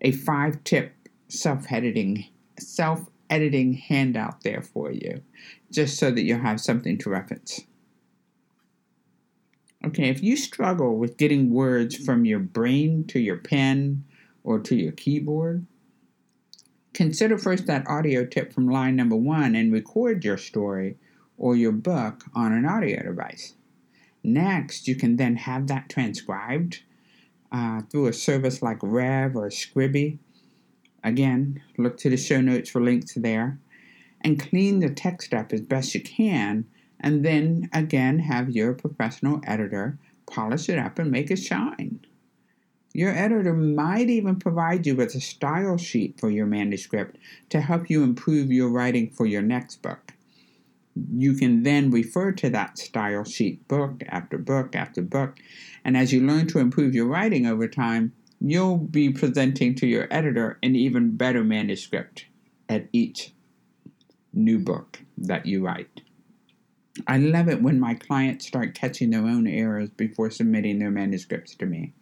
a 0.03 0.13
five 0.13 0.63
tip 0.65 0.93
self 1.29 1.73
editing 1.73 2.27
self 2.59 3.09
editing 3.31 3.73
handout 3.73 4.43
there 4.43 4.61
for 4.61 4.93
you, 4.93 5.23
just 5.71 5.99
so 5.99 6.11
that 6.11 6.23
you'll 6.23 6.41
have 6.41 6.61
something 6.61 6.99
to 6.99 7.09
reference. 7.09 7.63
Okay, 9.87 10.11
if 10.11 10.23
you 10.23 10.37
struggle 10.37 10.99
with 10.99 11.17
getting 11.17 11.51
words 11.51 11.97
from 11.97 12.27
your 12.27 12.41
brain 12.41 13.05
to 13.07 13.19
your 13.19 13.39
pen 13.39 14.05
or 14.45 14.61
to 14.61 14.77
your 14.77 14.93
keyboard, 14.93 15.67
consider 16.93 17.39
first 17.39 17.67
that 17.67 17.89
audio 17.89 18.27
tip 18.27 18.53
from 18.53 18.69
line 18.69 18.97
number 18.97 19.17
one 19.17 19.57
and 19.57 19.73
record 19.73 20.25
your 20.25 20.37
story 20.37 20.99
or 21.43 21.57
your 21.57 21.73
book 21.73 22.23
on 22.37 22.53
an 22.53 22.65
audio 22.65 23.03
device. 23.03 23.55
Next, 24.23 24.87
you 24.87 24.95
can 24.95 25.17
then 25.17 25.35
have 25.35 25.67
that 25.67 25.89
transcribed 25.89 26.83
uh, 27.51 27.83
through 27.91 28.07
a 28.07 28.13
service 28.13 28.63
like 28.63 28.79
Rev 28.81 29.35
or 29.35 29.49
Scribie. 29.49 30.19
Again, 31.03 31.61
look 31.77 31.97
to 31.99 32.09
the 32.09 32.17
show 32.17 32.41
notes 32.41 32.71
for 32.71 32.81
links 32.81 33.15
there. 33.15 33.59
And 34.21 34.39
clean 34.39 34.79
the 34.79 34.89
text 34.89 35.35
up 35.35 35.53
as 35.53 35.61
best 35.63 35.97
you 35.97 36.01
can, 36.01 36.65
and 37.01 37.25
then 37.25 37.69
again 37.73 38.21
have 38.21 38.51
your 38.51 38.73
professional 38.73 39.41
editor 39.45 39.99
polish 40.27 40.69
it 40.69 40.79
up 40.79 41.01
and 41.01 41.11
make 41.11 41.29
it 41.29 41.41
shine. 41.41 41.99
Your 42.95 43.11
editor 43.11 43.53
might 43.53 44.09
even 44.09 44.37
provide 44.37 44.87
you 44.87 44.95
with 44.95 45.17
a 45.17 45.21
style 45.21 45.77
sheet 45.77 46.21
for 46.21 46.31
your 46.31 46.47
manuscript 46.47 47.17
to 47.49 47.61
help 47.61 47.91
you 47.91 48.05
improve 48.05 48.53
your 48.53 48.69
writing 48.69 49.11
for 49.11 49.27
your 49.27 49.43
next 49.43 49.83
book 49.83 50.13
you 50.95 51.35
can 51.35 51.63
then 51.63 51.91
refer 51.91 52.33
to 52.33 52.51
that 52.51 52.79
style 52.79 53.25
sheet 53.25 53.67
book 53.69 54.03
after 54.09 54.39
book 54.39 54.77
after 54.77 55.03
book. 55.03 55.39
And 55.85 55.97
as 55.97 56.13
you 56.13 56.27
learn 56.27 56.47
to 56.49 56.59
improve 56.59 56.95
your 56.95 57.07
writing 57.07 57.47
over 57.47 57.67
time, 57.67 58.13
you'll 58.41 58.79
be 58.79 59.11
presenting 59.11 59.75
to 59.77 59.87
your 59.87 60.09
editor 60.11 60.59
an 60.63 60.77
even 60.77 61.17
better 61.17 61.45
manuscript 61.45 62.27
at 62.69 62.89
each 62.93 63.33
new 64.33 64.59
book 64.59 65.01
that 65.17 65.47
you 65.47 65.65
write. 65.65 66.03
I 67.07 67.17
love 67.19 67.49
it 67.49 67.63
when 67.63 67.81
my 67.81 67.95
clients 67.95 68.47
start 68.47 68.75
catching 68.75 69.11
their 69.11 69.23
own 69.23 69.47
errors 69.47 69.91
before 69.91 70.31
submitting 70.31 70.79
their 70.79 70.91
manuscripts 70.91 71.55
to 71.57 71.67
me. 71.67 71.95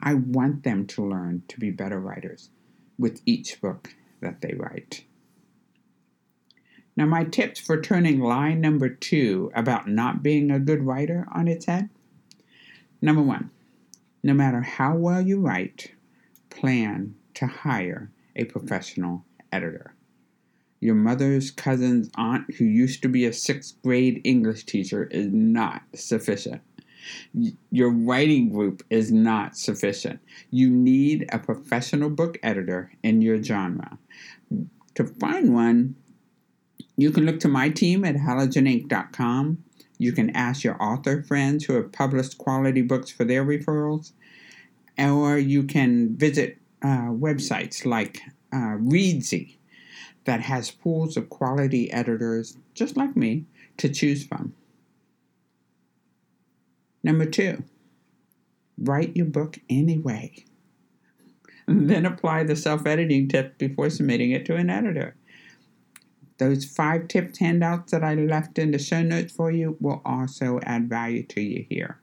I 0.00 0.14
want 0.14 0.64
them 0.64 0.86
to 0.88 1.06
learn 1.06 1.44
to 1.48 1.58
be 1.58 1.70
better 1.70 1.98
writers 1.98 2.50
with 2.98 3.22
each 3.24 3.60
book 3.60 3.94
that 4.20 4.42
they 4.42 4.54
write. 4.54 5.04
Now, 6.96 7.04
my 7.04 7.24
tips 7.24 7.60
for 7.60 7.80
turning 7.80 8.20
line 8.20 8.60
number 8.60 8.88
two 8.88 9.50
about 9.54 9.86
not 9.86 10.22
being 10.22 10.50
a 10.50 10.58
good 10.58 10.82
writer 10.82 11.26
on 11.30 11.46
its 11.46 11.66
head. 11.66 11.90
Number 13.02 13.22
one, 13.22 13.50
no 14.22 14.32
matter 14.32 14.62
how 14.62 14.96
well 14.96 15.20
you 15.20 15.38
write, 15.40 15.92
plan 16.48 17.14
to 17.34 17.46
hire 17.46 18.10
a 18.34 18.44
professional 18.44 19.24
editor. 19.52 19.94
Your 20.80 20.94
mother's 20.94 21.50
cousin's 21.50 22.10
aunt, 22.16 22.54
who 22.54 22.64
used 22.64 23.02
to 23.02 23.08
be 23.08 23.26
a 23.26 23.32
sixth 23.32 23.80
grade 23.82 24.20
English 24.24 24.64
teacher, 24.64 25.04
is 25.04 25.28
not 25.32 25.82
sufficient. 25.94 26.62
Your 27.70 27.90
writing 27.90 28.48
group 28.48 28.82
is 28.90 29.12
not 29.12 29.56
sufficient. 29.56 30.20
You 30.50 30.70
need 30.70 31.28
a 31.30 31.38
professional 31.38 32.10
book 32.10 32.38
editor 32.42 32.92
in 33.02 33.20
your 33.20 33.42
genre. 33.42 33.98
To 34.94 35.04
find 35.04 35.54
one, 35.54 35.94
you 36.96 37.10
can 37.10 37.26
look 37.26 37.40
to 37.40 37.48
my 37.48 37.68
team 37.68 38.04
at 38.04 38.16
halogeninc.com. 38.16 39.62
You 39.98 40.12
can 40.12 40.30
ask 40.30 40.64
your 40.64 40.82
author 40.82 41.22
friends 41.22 41.64
who 41.64 41.74
have 41.74 41.92
published 41.92 42.38
quality 42.38 42.82
books 42.82 43.10
for 43.10 43.24
their 43.24 43.44
referrals, 43.44 44.12
or 44.98 45.38
you 45.38 45.62
can 45.64 46.16
visit 46.16 46.58
uh, 46.82 47.08
websites 47.08 47.84
like 47.84 48.20
uh, 48.52 48.76
Reedsy 48.78 49.56
that 50.24 50.40
has 50.40 50.70
pools 50.70 51.16
of 51.16 51.30
quality 51.30 51.90
editors 51.92 52.56
just 52.74 52.96
like 52.96 53.16
me 53.16 53.44
to 53.78 53.88
choose 53.88 54.24
from. 54.26 54.54
Number 57.02 57.26
two, 57.26 57.62
write 58.78 59.16
your 59.16 59.26
book 59.26 59.58
anyway. 59.70 60.44
then 61.68 62.06
apply 62.06 62.44
the 62.44 62.56
self 62.56 62.86
editing 62.86 63.28
tip 63.28 63.58
before 63.58 63.90
submitting 63.90 64.30
it 64.30 64.44
to 64.46 64.56
an 64.56 64.70
editor. 64.70 65.16
Those 66.38 66.64
five 66.64 67.08
tips 67.08 67.38
handouts 67.38 67.92
that 67.92 68.04
I 68.04 68.14
left 68.14 68.58
in 68.58 68.70
the 68.70 68.78
show 68.78 69.02
notes 69.02 69.32
for 69.32 69.50
you 69.50 69.76
will 69.80 70.02
also 70.04 70.60
add 70.64 70.88
value 70.88 71.22
to 71.24 71.40
you 71.40 71.64
here. 71.68 71.98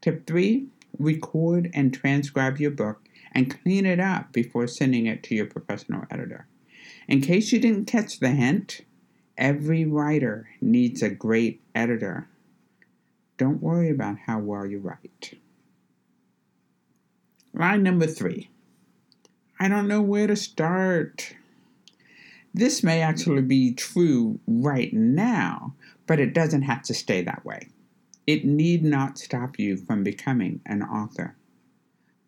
Tip 0.00 0.26
three 0.26 0.66
record 0.98 1.70
and 1.72 1.94
transcribe 1.94 2.58
your 2.58 2.70
book 2.70 3.08
and 3.32 3.62
clean 3.62 3.86
it 3.86 3.98
up 3.98 4.32
before 4.32 4.66
sending 4.66 5.06
it 5.06 5.22
to 5.22 5.34
your 5.34 5.46
professional 5.46 6.04
editor. 6.10 6.46
In 7.08 7.20
case 7.20 7.50
you 7.52 7.58
didn't 7.58 7.86
catch 7.86 8.20
the 8.20 8.30
hint, 8.30 8.82
every 9.38 9.84
writer 9.84 10.50
needs 10.60 11.02
a 11.02 11.08
great 11.08 11.62
editor. 11.74 12.28
Don't 13.38 13.62
worry 13.62 13.90
about 13.90 14.18
how 14.26 14.38
well 14.38 14.66
you 14.66 14.78
write. 14.78 15.38
Line 17.54 17.82
number 17.82 18.06
three 18.06 18.50
I 19.58 19.68
don't 19.68 19.88
know 19.88 20.02
where 20.02 20.26
to 20.26 20.36
start. 20.36 21.36
This 22.54 22.82
may 22.82 23.00
actually 23.00 23.42
be 23.42 23.72
true 23.72 24.38
right 24.46 24.92
now, 24.92 25.74
but 26.06 26.20
it 26.20 26.34
doesn't 26.34 26.62
have 26.62 26.82
to 26.82 26.94
stay 26.94 27.22
that 27.22 27.44
way. 27.44 27.68
It 28.26 28.44
need 28.44 28.84
not 28.84 29.18
stop 29.18 29.58
you 29.58 29.76
from 29.76 30.04
becoming 30.04 30.60
an 30.66 30.82
author. 30.82 31.34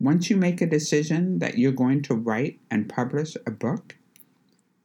Once 0.00 0.30
you 0.30 0.36
make 0.36 0.60
a 0.60 0.66
decision 0.66 1.38
that 1.38 1.58
you're 1.58 1.72
going 1.72 2.02
to 2.02 2.14
write 2.14 2.58
and 2.70 2.88
publish 2.88 3.36
a 3.46 3.50
book, 3.50 3.96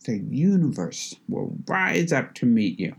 the 0.06 0.18
universe 0.18 1.16
will 1.28 1.56
rise 1.68 2.12
up 2.12 2.34
to 2.36 2.46
meet 2.46 2.80
you. 2.80 2.96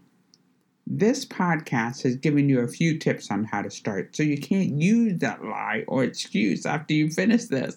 This 0.87 1.25
podcast 1.25 2.03
has 2.03 2.17
given 2.17 2.49
you 2.49 2.61
a 2.61 2.69
few 2.69 2.99
tips 2.99 3.31
on 3.31 3.45
how 3.45 3.63
to 3.63 3.71
start, 3.71 4.17
so 4.17 4.23
you 4.23 4.39
can't 4.39 4.81
use 4.81 5.19
that 5.19 5.45
lie 5.45 5.85
or 5.87 6.03
excuse 6.03 6.67
after 6.67 6.95
you 6.95 7.11
finish 7.11 7.45
this. 7.45 7.77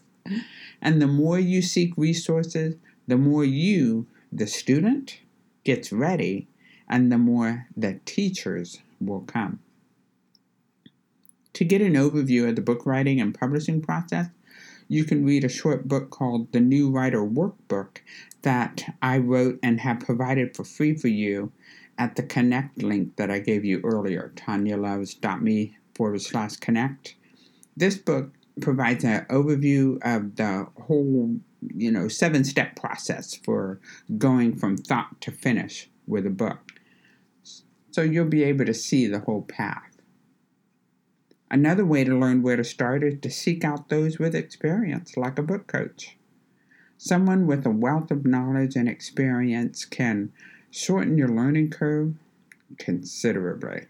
And 0.81 1.01
the 1.01 1.07
more 1.07 1.37
you 1.37 1.61
seek 1.61 1.93
resources, 1.95 2.75
the 3.07 3.17
more 3.17 3.45
you 3.45 4.07
the 4.35 4.47
student 4.47 5.19
gets 5.63 5.91
ready 5.91 6.47
and 6.89 7.11
the 7.11 7.17
more 7.17 7.67
the 7.77 7.99
teachers 8.05 8.79
will 8.99 9.21
come. 9.21 9.59
To 11.53 11.63
get 11.63 11.81
an 11.81 11.93
overview 11.93 12.49
of 12.49 12.55
the 12.55 12.61
book 12.61 12.85
writing 12.85 13.21
and 13.21 13.37
publishing 13.37 13.81
process, 13.81 14.27
you 14.87 15.03
can 15.03 15.23
read 15.23 15.43
a 15.43 15.49
short 15.49 15.87
book 15.87 16.09
called 16.09 16.51
The 16.51 16.59
New 16.59 16.89
Writer 16.89 17.23
Workbook 17.23 17.99
that 18.41 18.83
I 19.01 19.17
wrote 19.19 19.59
and 19.63 19.79
have 19.79 19.99
provided 19.99 20.55
for 20.55 20.63
free 20.63 20.95
for 20.95 21.07
you 21.07 21.51
at 21.97 22.15
the 22.15 22.23
connect 22.23 22.81
link 22.81 23.15
that 23.17 23.29
I 23.29 23.39
gave 23.39 23.63
you 23.63 23.81
earlier, 23.83 24.33
tanyaloves.me 24.35 25.77
forward 25.95 26.21
slash 26.21 26.55
connect. 26.57 27.15
This 27.77 27.97
book 27.97 28.31
provides 28.61 29.03
an 29.03 29.25
overview 29.29 29.99
of 30.03 30.35
the 30.35 30.67
whole 30.81 31.39
you 31.75 31.91
know, 31.91 32.07
seven 32.07 32.43
step 32.43 32.75
process 32.75 33.35
for 33.35 33.79
going 34.17 34.55
from 34.55 34.77
thought 34.77 35.19
to 35.21 35.31
finish 35.31 35.89
with 36.07 36.25
a 36.25 36.31
book. 36.31 36.71
So 37.91 38.01
you'll 38.01 38.25
be 38.25 38.43
able 38.43 38.65
to 38.65 38.73
see 38.73 39.07
the 39.07 39.19
whole 39.19 39.43
path. 39.43 40.01
Another 41.51 41.85
way 41.85 42.03
to 42.03 42.17
learn 42.17 42.41
where 42.41 42.55
to 42.55 42.63
start 42.63 43.03
is 43.03 43.19
to 43.21 43.29
seek 43.29 43.63
out 43.63 43.89
those 43.89 44.17
with 44.17 44.33
experience, 44.33 45.15
like 45.15 45.37
a 45.37 45.43
book 45.43 45.67
coach. 45.67 46.17
Someone 46.97 47.45
with 47.45 47.65
a 47.65 47.69
wealth 47.69 48.09
of 48.09 48.25
knowledge 48.25 48.75
and 48.75 48.89
experience 48.89 49.85
can 49.85 50.31
shorten 50.71 51.17
your 51.17 51.27
learning 51.27 51.69
curve 51.69 52.15
considerably. 52.79 53.85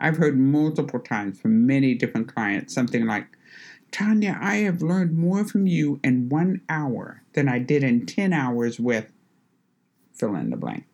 I've 0.00 0.16
heard 0.16 0.38
multiple 0.38 0.98
times 0.98 1.40
from 1.40 1.66
many 1.66 1.94
different 1.94 2.34
clients 2.34 2.74
something 2.74 3.06
like, 3.06 3.28
Tanya, 3.90 4.38
I 4.40 4.56
have 4.56 4.82
learned 4.82 5.16
more 5.16 5.44
from 5.44 5.66
you 5.66 6.00
in 6.04 6.28
one 6.28 6.60
hour 6.68 7.22
than 7.32 7.48
I 7.48 7.58
did 7.58 7.82
in 7.82 8.06
10 8.06 8.32
hours 8.32 8.78
with 8.78 9.12
fill 10.12 10.34
in 10.34 10.50
the 10.50 10.56
blank. 10.56 10.84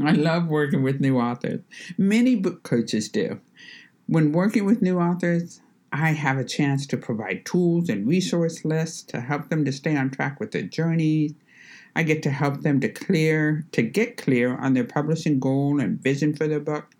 I 0.00 0.12
love 0.12 0.46
working 0.46 0.82
with 0.82 1.00
new 1.00 1.18
authors. 1.18 1.60
Many 1.96 2.36
book 2.36 2.62
coaches 2.62 3.08
do. 3.08 3.40
When 4.06 4.32
working 4.32 4.64
with 4.64 4.80
new 4.80 4.98
authors, 4.98 5.60
I 5.92 6.12
have 6.12 6.38
a 6.38 6.44
chance 6.44 6.86
to 6.88 6.96
provide 6.96 7.44
tools 7.44 7.88
and 7.88 8.06
resource 8.06 8.64
lists 8.64 9.02
to 9.04 9.20
help 9.20 9.48
them 9.48 9.64
to 9.64 9.72
stay 9.72 9.96
on 9.96 10.10
track 10.10 10.38
with 10.38 10.52
their 10.52 10.62
journeys. 10.62 11.34
I 11.96 12.04
get 12.04 12.22
to 12.24 12.30
help 12.30 12.60
them 12.60 12.78
to 12.80 12.88
clear 12.88 13.66
to 13.72 13.82
get 13.82 14.16
clear 14.16 14.56
on 14.56 14.74
their 14.74 14.84
publishing 14.84 15.40
goal 15.40 15.80
and 15.80 16.00
vision 16.00 16.34
for 16.34 16.46
their 16.46 16.60
book 16.60 16.94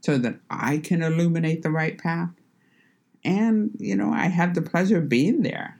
so 0.00 0.18
that 0.18 0.36
I 0.48 0.78
can 0.78 1.02
illuminate 1.02 1.62
the 1.62 1.70
right 1.70 1.98
path. 1.98 2.30
And, 3.26 3.72
you 3.78 3.96
know, 3.96 4.12
I 4.12 4.28
had 4.28 4.54
the 4.54 4.62
pleasure 4.62 4.98
of 4.98 5.08
being 5.08 5.42
there 5.42 5.76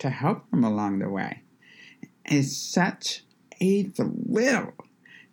to 0.00 0.10
help 0.10 0.50
them 0.50 0.64
along 0.64 0.98
the 0.98 1.08
way. 1.08 1.40
It's 2.24 2.56
such 2.56 3.22
a 3.60 3.84
thrill 3.84 4.72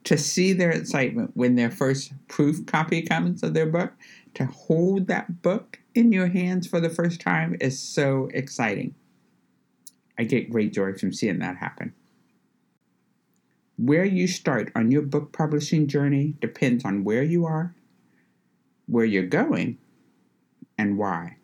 to 0.03 0.15
see 0.15 0.53
their 0.53 0.69
excitement 0.69 1.31
when 1.33 1.55
their 1.55 1.71
first 1.71 2.13
proof 2.27 2.67
copy 2.67 3.01
comes 3.01 3.41
of 3.41 3.55
their 3.55 3.65
book. 3.65 3.93
To 4.35 4.45
hold 4.45 5.07
that 5.07 5.41
book 5.41 5.79
in 5.95 6.11
your 6.11 6.27
hands 6.27 6.67
for 6.67 6.79
the 6.79 6.89
first 6.89 7.19
time 7.19 7.57
is 7.59 7.79
so 7.79 8.29
exciting. 8.31 8.93
I 10.19 10.25
get 10.25 10.51
great 10.51 10.71
joy 10.71 10.93
from 10.93 11.13
seeing 11.13 11.39
that 11.39 11.57
happen. 11.57 11.95
Where 13.75 14.05
you 14.05 14.27
start 14.27 14.71
on 14.75 14.91
your 14.91 15.01
book 15.01 15.33
publishing 15.33 15.87
journey 15.87 16.35
depends 16.41 16.85
on 16.85 17.03
where 17.03 17.23
you 17.23 17.45
are, 17.45 17.73
where 18.85 19.05
you're 19.05 19.23
going, 19.23 19.79
and 20.77 20.95
why. 20.95 21.38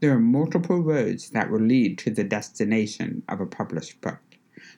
There 0.00 0.12
are 0.12 0.20
multiple 0.20 0.82
roads 0.82 1.30
that 1.30 1.50
will 1.50 1.60
lead 1.60 1.96
to 1.98 2.10
the 2.10 2.24
destination 2.24 3.22
of 3.28 3.40
a 3.40 3.46
published 3.46 4.00
book. 4.00 4.20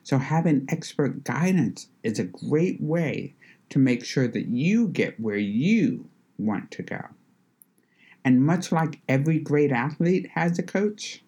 So, 0.03 0.17
having 0.17 0.65
expert 0.69 1.23
guidance 1.23 1.87
is 2.03 2.19
a 2.19 2.23
great 2.23 2.81
way 2.81 3.35
to 3.69 3.79
make 3.79 4.05
sure 4.05 4.27
that 4.27 4.47
you 4.47 4.87
get 4.87 5.19
where 5.19 5.37
you 5.37 6.09
want 6.37 6.71
to 6.71 6.83
go. 6.83 7.01
And 8.23 8.45
much 8.45 8.71
like 8.71 9.01
every 9.09 9.39
great 9.39 9.71
athlete 9.71 10.29
has 10.35 10.57
a 10.57 10.63
coach, 10.63 11.23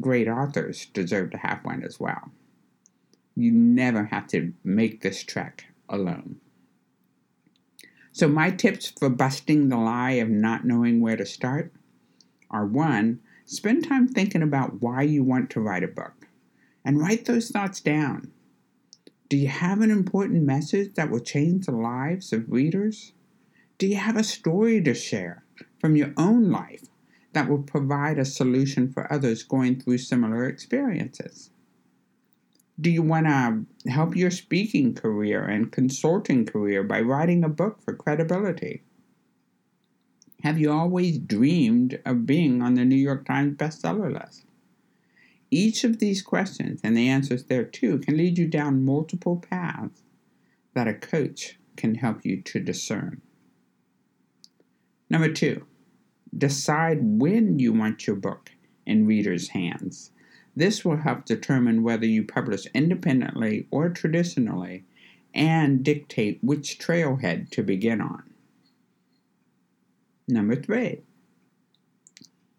great 0.00 0.28
authors 0.28 0.86
deserve 0.86 1.30
to 1.30 1.38
have 1.38 1.64
one 1.64 1.82
as 1.82 1.98
well. 1.98 2.30
You 3.34 3.52
never 3.52 4.04
have 4.04 4.26
to 4.28 4.52
make 4.64 5.00
this 5.00 5.22
trek 5.22 5.66
alone. 5.88 6.40
So, 8.12 8.28
my 8.28 8.50
tips 8.50 8.92
for 8.98 9.08
busting 9.08 9.70
the 9.70 9.78
lie 9.78 10.12
of 10.12 10.28
not 10.28 10.66
knowing 10.66 11.00
where 11.00 11.16
to 11.16 11.24
start 11.24 11.72
are 12.52 12.66
one, 12.66 13.20
spend 13.44 13.88
time 13.88 14.06
thinking 14.06 14.42
about 14.42 14.82
why 14.82 15.02
you 15.02 15.24
want 15.24 15.50
to 15.50 15.60
write 15.60 15.82
a 15.82 15.88
book 15.88 16.28
and 16.84 17.00
write 17.00 17.24
those 17.24 17.50
thoughts 17.50 17.80
down. 17.80 18.30
Do 19.28 19.36
you 19.36 19.48
have 19.48 19.80
an 19.80 19.90
important 19.90 20.42
message 20.42 20.94
that 20.94 21.10
will 21.10 21.20
change 21.20 21.66
the 21.66 21.72
lives 21.72 22.32
of 22.32 22.50
readers? 22.50 23.12
Do 23.78 23.86
you 23.86 23.96
have 23.96 24.16
a 24.16 24.24
story 24.24 24.82
to 24.82 24.94
share 24.94 25.44
from 25.80 25.96
your 25.96 26.12
own 26.16 26.50
life 26.50 26.84
that 27.32 27.48
will 27.48 27.62
provide 27.62 28.18
a 28.18 28.24
solution 28.24 28.92
for 28.92 29.10
others 29.12 29.42
going 29.42 29.80
through 29.80 29.98
similar 29.98 30.46
experiences? 30.46 31.50
Do 32.80 32.90
you 32.90 33.02
want 33.02 33.26
to 33.26 33.90
help 33.90 34.16
your 34.16 34.30
speaking 34.30 34.94
career 34.94 35.44
and 35.44 35.72
consulting 35.72 36.44
career 36.44 36.82
by 36.82 37.00
writing 37.00 37.44
a 37.44 37.48
book 37.48 37.82
for 37.82 37.94
credibility? 37.94 38.82
Have 40.42 40.58
you 40.58 40.72
always 40.72 41.18
dreamed 41.18 42.00
of 42.04 42.26
being 42.26 42.62
on 42.62 42.74
the 42.74 42.84
New 42.84 42.96
York 42.96 43.24
Times 43.24 43.56
bestseller 43.56 44.12
list? 44.12 44.44
Each 45.52 45.84
of 45.84 46.00
these 46.00 46.20
questions 46.20 46.80
and 46.82 46.96
the 46.96 47.08
answers 47.08 47.44
there 47.44 47.62
too 47.62 47.98
can 47.98 48.16
lead 48.16 48.38
you 48.38 48.48
down 48.48 48.84
multiple 48.84 49.36
paths 49.36 50.02
that 50.74 50.88
a 50.88 50.94
coach 50.94 51.60
can 51.76 51.94
help 51.94 52.24
you 52.24 52.42
to 52.42 52.58
discern. 52.58 53.20
Number 55.08 55.32
two, 55.32 55.64
decide 56.36 56.98
when 57.02 57.60
you 57.60 57.72
want 57.72 58.08
your 58.08 58.16
book 58.16 58.50
in 58.84 59.06
readers' 59.06 59.50
hands. 59.50 60.10
This 60.56 60.84
will 60.84 60.96
help 60.96 61.24
determine 61.24 61.84
whether 61.84 62.06
you 62.06 62.24
publish 62.24 62.66
independently 62.74 63.68
or 63.70 63.90
traditionally 63.90 64.82
and 65.32 65.84
dictate 65.84 66.40
which 66.42 66.80
trailhead 66.80 67.50
to 67.50 67.62
begin 67.62 68.00
on. 68.00 68.31
Number 70.28 70.56
three, 70.56 71.02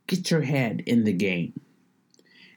get 0.08 0.30
your 0.30 0.42
head 0.42 0.84
in 0.86 1.04
the 1.04 1.14
game. 1.14 1.60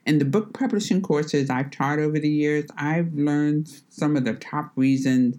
In 0.05 0.19
the 0.19 0.25
book 0.25 0.53
publishing 0.53 1.01
courses 1.01 1.49
I've 1.49 1.71
taught 1.71 1.99
over 1.99 2.19
the 2.19 2.29
years, 2.29 2.65
I've 2.77 3.13
learned 3.13 3.69
some 3.89 4.15
of 4.15 4.25
the 4.25 4.35
top 4.35 4.71
reasons 4.75 5.37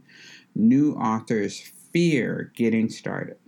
new 0.55 0.95
authors 0.95 1.59
fear 1.93 2.53
getting 2.55 2.89
started. 2.91 3.39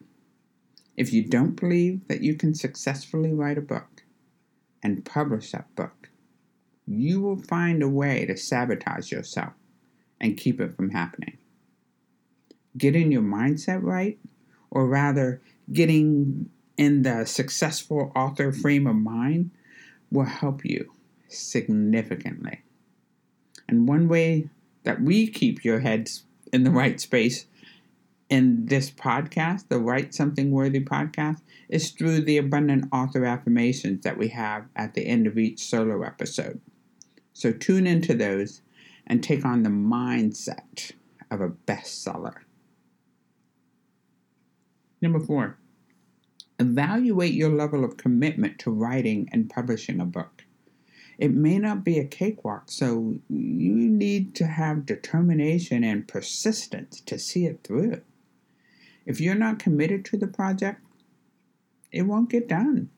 If 0.97 1.13
you 1.13 1.25
don't 1.25 1.61
believe 1.61 2.07
that 2.09 2.23
you 2.23 2.35
can 2.35 2.55
successfully 2.55 3.33
write 3.33 3.59
a 3.59 3.63
book 3.63 4.03
and 4.83 5.05
publish 5.05 5.53
that 5.53 5.75
book, 5.75 6.11
you 6.87 7.21
will 7.21 7.37
find 7.37 7.83
a 7.83 7.89
way 7.89 8.27
to 8.27 8.37
sabotage 8.37 9.13
yourself 9.13 9.53
and 10.21 10.37
keep 10.37 10.61
it 10.61 10.75
from 10.75 10.91
happening. 10.91 11.39
Getting 12.77 13.13
your 13.13 13.23
mindset 13.23 13.83
right, 13.83 14.19
or 14.71 14.87
rather, 14.87 15.43
getting 15.73 16.51
in 16.77 17.03
the 17.03 17.25
successful 17.25 18.13
author 18.17 18.53
frame 18.53 18.87
of 18.87 18.97
mind, 18.97 19.51
will 20.11 20.25
help 20.25 20.65
you 20.65 20.93
significantly. 21.29 22.63
And 23.69 23.89
one 23.89 24.09
way 24.09 24.49
that 24.85 25.01
we 25.01 25.29
keep 25.29 25.65
your 25.65 25.81
heads 25.81 26.25
in 26.53 26.65
the 26.65 26.71
right 26.71 27.01
space 27.01 27.47
in 28.29 28.67
this 28.67 28.91
podcast, 28.91 29.69
the 29.69 29.79
Write 29.79 30.15
Something 30.15 30.53
Worthy 30.53 30.81
podcast, 30.81 31.43
is 31.69 31.91
through 31.91 32.23
the 32.23 32.39
abundant 32.39 32.87
author 32.93 33.25
affirmations 33.25 34.03
that 34.05 34.17
we 34.17 34.29
have 34.29 34.67
at 34.77 34.95
the 34.95 35.07
end 35.07 35.27
of 35.27 35.37
each 35.37 35.61
solo 35.61 36.03
episode. 36.03 36.61
So 37.33 37.53
tune 37.53 37.87
into 37.87 38.15
those 38.15 38.63
and 39.07 39.23
take 39.23 39.45
on 39.45 39.65
the 39.65 39.71
mindset 39.71 40.93
of 41.31 41.41
a 41.41 41.49
bestseller. 41.49 42.37
Number 45.01 45.21
four, 45.21 45.57
evaluate 46.59 47.33
your 47.33 47.51
level 47.51 47.85
of 47.85 47.97
commitment 47.97 48.59
to 48.61 48.71
writing 48.71 49.29
and 49.33 49.49
publishing 49.49 50.01
a 50.01 50.05
book. 50.05 50.45
It 51.19 51.33
may 51.33 51.59
not 51.59 51.85
be 51.85 51.99
a 51.99 52.07
cakewalk, 52.07 52.71
so 52.71 53.19
you 53.29 53.75
need 53.75 54.35
to 54.37 54.47
have 54.47 54.87
determination 54.87 55.85
and 55.85 56.09
persistence 56.09 57.01
to 57.03 57.19
see 57.19 57.47
it 57.47 57.61
through. 57.63 58.01
If 59.05 59.21
you're 59.21 59.35
not 59.35 59.59
committed 59.59 60.05
to 60.07 60.17
the 60.17 60.27
project, 60.27 60.81
it 61.93 62.03
won't 62.03 62.31
get 62.31 62.49
done. 62.49 62.91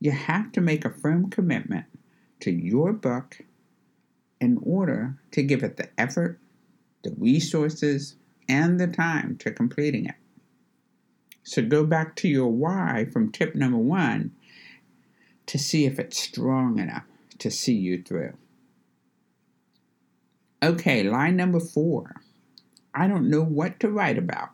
You 0.00 0.10
have 0.10 0.50
to 0.52 0.60
make 0.60 0.84
a 0.84 0.90
firm 0.90 1.30
commitment 1.30 1.86
to 2.40 2.50
your 2.50 2.92
book 2.92 3.38
in 4.40 4.58
order 4.62 5.16
to 5.30 5.42
give 5.42 5.62
it 5.62 5.76
the 5.76 5.88
effort, 5.98 6.40
the 7.04 7.14
resources, 7.16 8.16
and 8.48 8.80
the 8.80 8.88
time 8.88 9.36
to 9.38 9.52
completing 9.52 10.06
it. 10.06 10.16
So 11.42 11.62
go 11.62 11.84
back 11.84 12.16
to 12.16 12.28
your 12.28 12.48
why 12.48 13.06
from 13.12 13.32
tip 13.32 13.54
number 13.54 13.78
one 13.78 14.32
to 15.46 15.58
see 15.58 15.86
if 15.86 15.98
it's 15.98 16.18
strong 16.18 16.78
enough 16.78 17.04
to 17.38 17.50
see 17.50 17.74
you 17.74 18.02
through. 18.02 18.34
Okay, 20.62 21.02
line 21.02 21.36
number 21.36 21.58
four. 21.58 22.22
I 22.94 23.08
don't 23.08 23.28
know 23.28 23.42
what 23.42 23.80
to 23.80 23.90
write 23.90 24.18
about. 24.18 24.50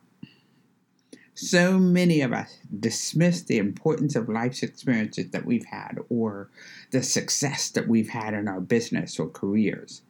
So 1.35 1.77
many 1.79 2.21
of 2.21 2.33
us 2.33 2.57
dismiss 2.79 3.43
the 3.43 3.59
importance 3.59 4.15
of 4.15 4.27
life's 4.27 4.63
experiences 4.63 5.29
that 5.31 5.45
we've 5.45 5.65
had 5.65 5.99
or 6.09 6.49
the 6.91 7.03
success 7.03 7.69
that 7.69 7.87
we've 7.87 8.09
had 8.09 8.33
in 8.33 8.47
our 8.47 8.59
business 8.59 9.19
or 9.19 9.29
careers. 9.29 10.01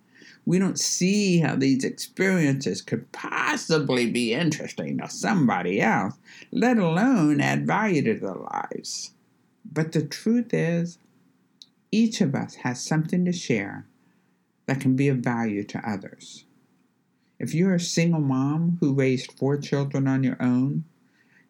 We 0.50 0.58
don't 0.58 0.80
see 0.80 1.42
how 1.42 1.58
these 1.58 1.84
experiences 1.84 2.82
could 2.82 3.12
possibly 3.12 4.10
be 4.10 4.34
interesting 4.34 4.98
to 4.98 5.08
somebody 5.08 5.80
else, 5.80 6.16
let 6.52 6.80
alone 6.80 7.40
add 7.40 7.68
value 7.68 8.02
to 8.02 8.16
their 8.16 8.34
lives. 8.34 9.12
But 9.64 9.92
the 9.92 10.02
truth 10.02 10.52
is, 10.52 10.98
each 11.92 12.20
of 12.20 12.34
us 12.34 12.56
has 12.56 12.84
something 12.84 13.26
to 13.26 13.32
share 13.32 13.86
that 14.66 14.82
can 14.82 14.96
be 14.96 15.08
of 15.08 15.18
value 15.18 15.64
to 15.66 15.88
others. 15.88 16.46
If 17.38 17.54
you're 17.54 17.76
a 17.76 17.80
single 17.80 18.20
mom 18.20 18.80
who 18.80 18.96
raised 18.96 19.34
four 19.34 19.56
children 19.56 20.08
on 20.08 20.24
your 20.24 20.42
own, 20.42 20.84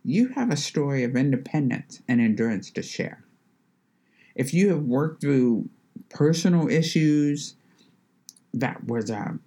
you 0.04 0.28
have 0.36 0.52
a 0.52 0.58
story 0.58 1.06
of 1.06 1.16
independence 1.16 2.02
and 2.10 2.20
endurance 2.20 2.70
to 2.72 2.84
share. 2.84 3.24
If 4.36 4.54
you 4.54 4.68
have 4.72 4.84
worked 4.84 5.22
through 5.22 5.70
personal 6.10 6.68
issues 6.68 7.56
that 8.54 8.86
was 8.86 9.10
a, 9.10 9.38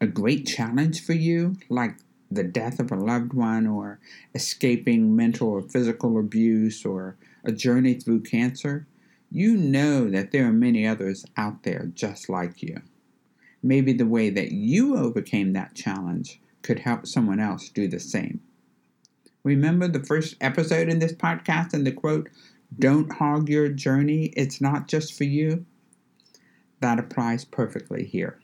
a 0.00 0.06
great 0.06 0.46
challenge 0.46 1.04
for 1.04 1.12
you, 1.12 1.56
like 1.68 1.96
the 2.30 2.44
death 2.44 2.80
of 2.80 2.90
a 2.90 2.96
loved 2.96 3.32
one, 3.32 3.66
or 3.66 4.00
escaping 4.34 5.14
mental 5.14 5.48
or 5.48 5.62
physical 5.62 6.18
abuse, 6.18 6.84
or 6.84 7.16
a 7.44 7.52
journey 7.52 7.94
through 7.94 8.20
cancer, 8.20 8.86
you 9.30 9.56
know 9.56 10.08
that 10.10 10.30
there 10.30 10.46
are 10.46 10.52
many 10.52 10.86
others 10.86 11.24
out 11.36 11.62
there 11.62 11.90
just 11.94 12.28
like 12.28 12.62
you. 12.62 12.80
Maybe 13.62 13.92
the 13.92 14.06
way 14.06 14.30
that 14.30 14.52
you 14.52 14.96
overcame 14.96 15.52
that 15.52 15.74
challenge 15.74 16.40
could 16.62 16.80
help 16.80 17.06
someone 17.06 17.40
else 17.40 17.68
do 17.68 17.88
the 17.88 18.00
same. 18.00 18.40
Remember 19.42 19.88
the 19.88 20.02
first 20.02 20.36
episode 20.40 20.88
in 20.88 20.98
this 20.98 21.12
podcast 21.12 21.74
and 21.74 21.86
the 21.86 21.92
quote, 21.92 22.30
Don't 22.78 23.12
hog 23.12 23.48
your 23.48 23.68
journey, 23.68 24.32
it's 24.36 24.60
not 24.60 24.88
just 24.88 25.16
for 25.16 25.24
you? 25.24 25.66
That 26.84 26.98
applies 26.98 27.46
perfectly 27.46 28.04
here. 28.04 28.38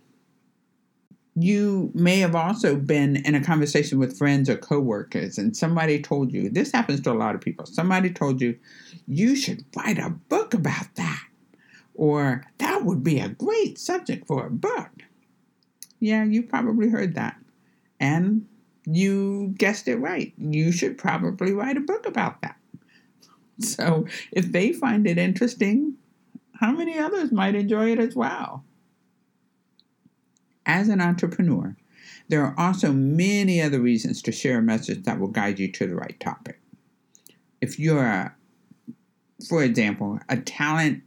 You 1.34 1.90
may 1.92 2.20
have 2.20 2.34
also 2.34 2.74
been 2.74 3.16
in 3.16 3.34
a 3.34 3.44
conversation 3.44 3.98
with 3.98 4.16
friends 4.16 4.48
or 4.48 4.56
coworkers, 4.56 5.36
and 5.36 5.54
somebody 5.54 6.00
told 6.00 6.32
you 6.32 6.48
this 6.48 6.72
happens 6.72 7.02
to 7.02 7.12
a 7.12 7.20
lot 7.20 7.34
of 7.34 7.42
people. 7.42 7.66
Somebody 7.66 8.08
told 8.08 8.40
you 8.40 8.58
you 9.06 9.36
should 9.36 9.66
write 9.76 9.98
a 9.98 10.08
book 10.08 10.54
about 10.54 10.86
that, 10.94 11.22
or 11.92 12.46
that 12.56 12.86
would 12.86 13.04
be 13.04 13.20
a 13.20 13.28
great 13.28 13.78
subject 13.78 14.26
for 14.26 14.46
a 14.46 14.50
book. 14.50 14.88
Yeah, 15.98 16.24
you 16.24 16.42
probably 16.42 16.88
heard 16.88 17.16
that. 17.16 17.36
And 18.00 18.46
you 18.86 19.54
guessed 19.58 19.86
it 19.86 19.96
right. 19.96 20.32
You 20.38 20.72
should 20.72 20.96
probably 20.96 21.52
write 21.52 21.76
a 21.76 21.80
book 21.80 22.06
about 22.06 22.40
that. 22.40 22.56
So 23.60 24.06
if 24.32 24.50
they 24.50 24.72
find 24.72 25.06
it 25.06 25.18
interesting, 25.18 25.98
how 26.60 26.72
many 26.72 26.98
others 26.98 27.32
might 27.32 27.54
enjoy 27.54 27.90
it 27.90 27.98
as 27.98 28.14
well? 28.14 28.62
As 30.66 30.88
an 30.88 31.00
entrepreneur, 31.00 31.74
There 32.28 32.44
are 32.44 32.54
also 32.56 32.92
many 32.92 33.60
other 33.60 33.80
reasons 33.80 34.22
to 34.22 34.30
share 34.30 34.58
a 34.58 34.62
message 34.62 35.02
that 35.02 35.18
will 35.18 35.28
guide 35.28 35.58
you 35.58 35.72
to 35.72 35.86
the 35.86 35.96
right 35.96 36.18
topic. 36.20 36.60
If 37.60 37.78
you're, 37.80 38.36
for 39.48 39.64
example, 39.64 40.20
a 40.28 40.36
talent 40.36 41.02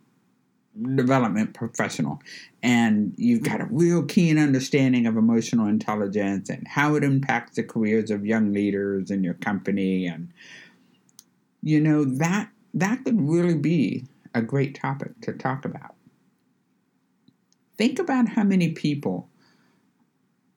development 0.96 1.54
professional 1.54 2.20
and 2.64 3.14
you've 3.16 3.44
got 3.44 3.62
a 3.62 3.68
real 3.70 4.04
keen 4.04 4.40
understanding 4.40 5.06
of 5.06 5.16
emotional 5.16 5.68
intelligence 5.68 6.50
and 6.50 6.68
how 6.68 6.96
it 6.96 7.04
impacts 7.04 7.56
the 7.56 7.64
careers 7.64 8.10
of 8.10 8.26
young 8.26 8.52
leaders 8.52 9.12
in 9.12 9.24
your 9.24 9.36
company 9.36 10.08
and 10.08 10.30
you 11.62 11.80
know 11.80 12.04
that 12.04 12.50
that 12.74 13.06
could 13.06 13.22
really 13.22 13.54
be 13.54 14.04
a 14.34 14.42
great 14.42 14.76
topic 14.76 15.20
to 15.22 15.34
talk 15.34 15.66
about 15.66 15.96
think 17.78 18.00
about 18.00 18.30
how 18.30 18.44
many 18.44 18.70
people 18.70 19.30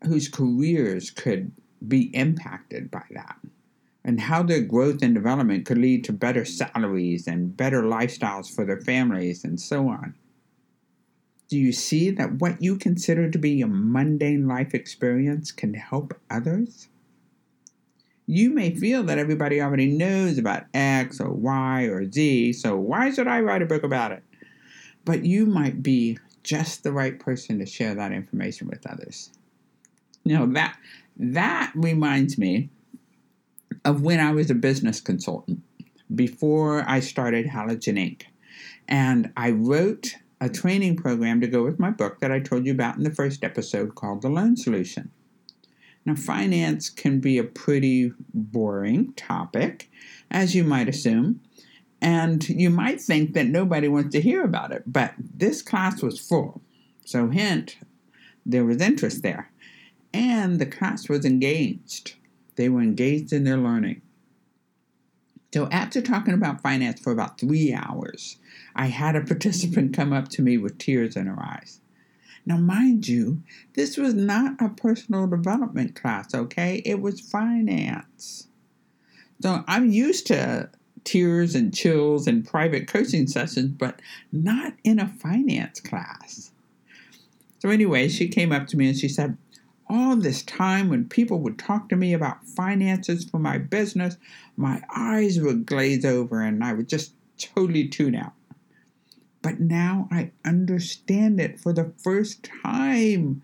whose 0.05 0.29
careers 0.29 1.11
could 1.11 1.53
be 1.87 2.15
impacted 2.15 2.91
by 2.91 3.05
that 3.11 3.37
and 4.05 4.21
how 4.21 4.43
their 4.43 4.61
growth 4.61 5.03
and 5.03 5.15
development 5.15 5.67
could 5.67 5.79
lead 5.79 6.05
to 6.05 6.13
better 6.13 6.45
salaries 6.45 7.27
and 7.27 7.57
better 7.57 7.83
lifestyles 7.83 8.55
for 8.55 8.65
their 8.65 8.81
families 8.81 9.43
and 9.43 9.61
so 9.61 9.89
on. 9.89 10.15
Do 11.49 11.59
you 11.59 11.73
see 11.73 12.11
that 12.11 12.35
what 12.35 12.63
you 12.63 12.77
consider 12.77 13.31
to 13.31 13.39
be 13.39 13.61
a 13.61 13.67
mundane 13.67 14.47
life 14.47 14.75
experience 14.75 15.51
can 15.51 15.75
help 15.75 16.19
others? 16.31 16.89
You 18.27 18.51
may 18.51 18.75
feel 18.75 19.05
that 19.05 19.19
everybody 19.19 19.61
already 19.61 19.87
knows 19.87 20.37
about 20.37 20.65
X 20.75 21.21
or 21.21 21.31
Y 21.31 21.85
or 21.85 22.11
Z, 22.11 22.55
so 22.55 22.77
why 22.77 23.11
should 23.13 23.29
I 23.29 23.41
write 23.41 23.63
a 23.63 23.67
book 23.67 23.85
about 23.85 24.13
it? 24.13 24.23
But 25.05 25.25
you 25.25 25.47
might 25.47 25.83
be 25.83 26.19
just 26.43 26.83
the 26.83 26.93
right 26.93 27.19
person 27.19 27.59
to 27.61 27.67
share 27.67 27.95
that 27.95 28.13
information 28.13 28.69
with 28.69 28.87
others. 28.91 29.31
You 30.25 30.37
know, 30.37 30.47
that 30.55 30.77
that 31.17 31.73
reminds 31.75 32.37
me 32.37 32.69
of 33.85 34.03
when 34.03 34.21
I 34.21 34.33
was 34.33 34.51
a 34.51 34.55
business 34.55 35.01
consultant 35.01 35.63
before 36.15 36.85
I 36.89 37.01
started 37.01 37.47
Halogen 37.47 37.99
Inc. 37.99 38.23
And 38.89 39.33
I 39.37 39.51
wrote 39.51 40.17
a 40.41 40.49
training 40.49 40.97
program 40.97 41.41
to 41.41 41.47
go 41.47 41.63
with 41.63 41.79
my 41.79 41.91
book 41.91 42.21
that 42.21 42.31
I 42.31 42.41
told 42.41 42.67
you 42.67 42.73
about 42.73 42.97
in 42.97 43.05
the 43.05 43.11
first 43.11 43.43
episode 43.43 43.95
called 43.95 44.23
The 44.23 44.29
Loan 44.29 44.57
Solution. 44.57 45.11
Now, 46.07 46.15
finance 46.15 46.89
can 46.89 47.19
be 47.19 47.37
a 47.37 47.45
pretty 47.45 48.13
boring 48.33 49.13
topic, 49.15 49.91
as 50.31 50.55
you 50.55 50.63
might 50.63 50.89
assume, 50.89 51.41
and 52.01 52.49
you 52.49 52.71
might 52.71 53.01
think 53.01 53.35
that 53.35 53.49
nobody 53.49 53.89
wants 53.89 54.13
to 54.13 54.21
hear 54.21 54.45
about 54.45 54.71
it, 54.71 54.85
but 54.87 55.15
this 55.19 55.63
class 55.63 56.03
was 56.03 56.21
full. 56.21 56.63
So, 57.05 57.29
hint, 57.29 57.79
there 58.47 58.65
was 58.65 58.81
interest 58.81 59.25
there. 59.25 59.51
And 60.15 60.61
the 60.61 60.67
class 60.67 61.09
was 61.09 61.25
engaged. 61.25 62.15
They 62.55 62.69
were 62.69 62.83
engaged 62.83 63.33
in 63.33 63.43
their 63.43 63.57
learning. 63.57 64.03
So, 65.53 65.69
after 65.71 66.01
talking 66.01 66.35
about 66.35 66.61
finance 66.61 67.01
for 67.01 67.13
about 67.13 67.41
three 67.41 67.75
hours, 67.75 68.39
I 68.77 68.87
had 68.87 69.17
a 69.17 69.21
participant 69.25 69.93
come 69.93 70.13
up 70.13 70.29
to 70.29 70.43
me 70.43 70.57
with 70.57 70.79
tears 70.79 71.17
in 71.17 71.27
her 71.27 71.43
eyes. 71.43 71.81
Now, 72.47 72.57
mind 72.57 73.09
you, 73.09 73.43
this 73.75 73.97
was 73.97 74.15
not 74.15 74.55
a 74.61 74.69
personal 74.69 75.27
development 75.27 75.97
class, 75.97 76.33
okay? 76.33 76.81
It 76.85 77.01
was 77.01 77.21
finance. 77.21 78.47
So, 79.43 79.65
I'm 79.67 79.91
used 79.91 80.29
to 80.29 80.71
tears 81.03 81.55
and 81.57 81.75
chills 81.75 82.27
and 82.29 82.47
private 82.47 82.87
coaching 82.87 83.27
sessions, 83.27 83.73
but 83.73 84.01
not 84.31 84.75
in 84.85 85.01
a 85.01 85.09
finance 85.09 85.81
class. 85.81 86.53
So, 87.59 87.69
anyway, 87.69 88.09
she 88.09 88.29
came 88.29 88.53
up 88.53 88.69
to 88.69 88.77
me 88.77 88.89
and 88.89 88.97
she 88.97 89.09
said, 89.09 89.37
all 89.89 90.17
this 90.17 90.43
time 90.43 90.89
when 90.89 91.09
people 91.09 91.41
would 91.41 91.59
talk 91.59 91.89
to 91.89 91.97
me 91.97 92.13
about 92.13 92.45
finances 92.45 93.25
for 93.25 93.39
my 93.39 93.59
business, 93.59 94.17
my 94.57 94.83
eyes 94.95 95.41
would 95.41 95.67
glaze 95.67 96.05
over 96.05 96.41
and 96.41 96.63
I 96.63 96.73
would 96.73 96.89
just 96.89 97.13
totally 97.39 97.89
tune 97.89 98.15
out. 98.15 98.33
But 99.47 99.61
now 99.61 100.09
I 100.11 100.33
understand 100.45 101.39
it 101.41 101.61
for 101.61 101.73
the 101.73 101.93
first 102.03 102.49
time. 102.65 103.43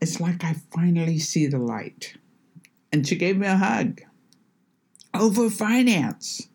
It's 0.00 0.20
like 0.20 0.44
I 0.44 0.54
finally 0.72 1.18
see 1.18 1.48
the 1.48 1.58
light. 1.58 2.14
And 2.92 3.04
she 3.04 3.16
gave 3.16 3.36
me 3.36 3.48
a 3.48 3.56
hug 3.56 4.02
over 5.12 5.50
finance. 5.50 6.50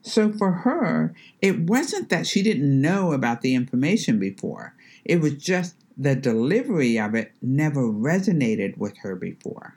So 0.00 0.32
for 0.32 0.52
her, 0.52 1.14
it 1.42 1.60
wasn't 1.60 2.08
that 2.08 2.26
she 2.26 2.42
didn't 2.42 2.80
know 2.80 3.12
about 3.12 3.42
the 3.42 3.54
information 3.54 4.18
before, 4.18 4.74
it 5.04 5.20
was 5.20 5.34
just 5.34 5.74
the 5.94 6.16
delivery 6.16 6.98
of 6.98 7.14
it 7.14 7.32
never 7.42 7.82
resonated 7.82 8.78
with 8.78 8.96
her 9.02 9.14
before. 9.14 9.76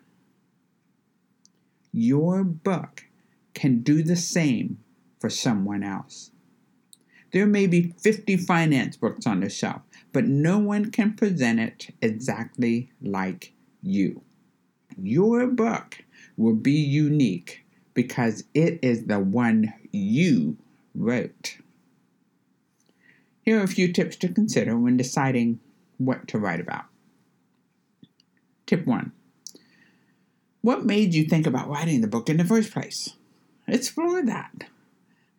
Your 1.92 2.46
book 2.46 3.08
can 3.54 3.82
do 3.82 4.04
the 4.04 4.16
same 4.16 4.80
for 5.20 5.30
someone 5.30 5.84
else. 5.84 6.32
There 7.36 7.46
may 7.46 7.68
be 7.68 7.94
50 8.00 8.38
finance 8.38 8.96
books 8.96 9.28
on 9.28 9.42
the 9.42 9.50
shelf, 9.50 9.82
but 10.14 10.24
no 10.24 10.58
one 10.58 10.90
can 10.90 11.16
present 11.16 11.60
it 11.60 11.94
exactly 12.02 12.94
like 13.02 13.52
you. 13.84 14.22
Your 14.98 15.46
book 15.46 15.98
will 16.38 16.54
be 16.54 16.72
unique 16.72 17.66
because 17.94 18.46
it 18.54 18.80
is 18.82 19.08
the 19.08 19.20
one 19.20 19.74
you 19.92 20.56
wrote. 20.94 21.58
Here 23.42 23.60
are 23.60 23.64
a 23.64 23.68
few 23.68 23.92
tips 23.92 24.16
to 24.16 24.30
consider 24.30 24.78
when 24.78 24.96
deciding 24.96 25.60
what 25.98 26.30
to 26.30 26.40
write 26.40 26.62
about. 26.62 26.86
Tip 28.66 28.88
one 28.88 29.12
What 30.62 30.86
made 30.86 31.14
you 31.14 31.26
think 31.26 31.46
about 31.46 31.68
writing 31.68 32.00
the 32.00 32.08
book 32.08 32.30
in 32.30 32.38
the 32.38 32.46
first 32.46 32.72
place? 32.72 33.10
Explore 33.68 34.24
that. 34.24 34.70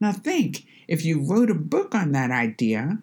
Now 0.01 0.13
think 0.13 0.67
if 0.89 1.05
you 1.05 1.21
wrote 1.21 1.51
a 1.51 1.55
book 1.55 1.95
on 1.95 2.13
that 2.13 2.31
idea, 2.31 2.99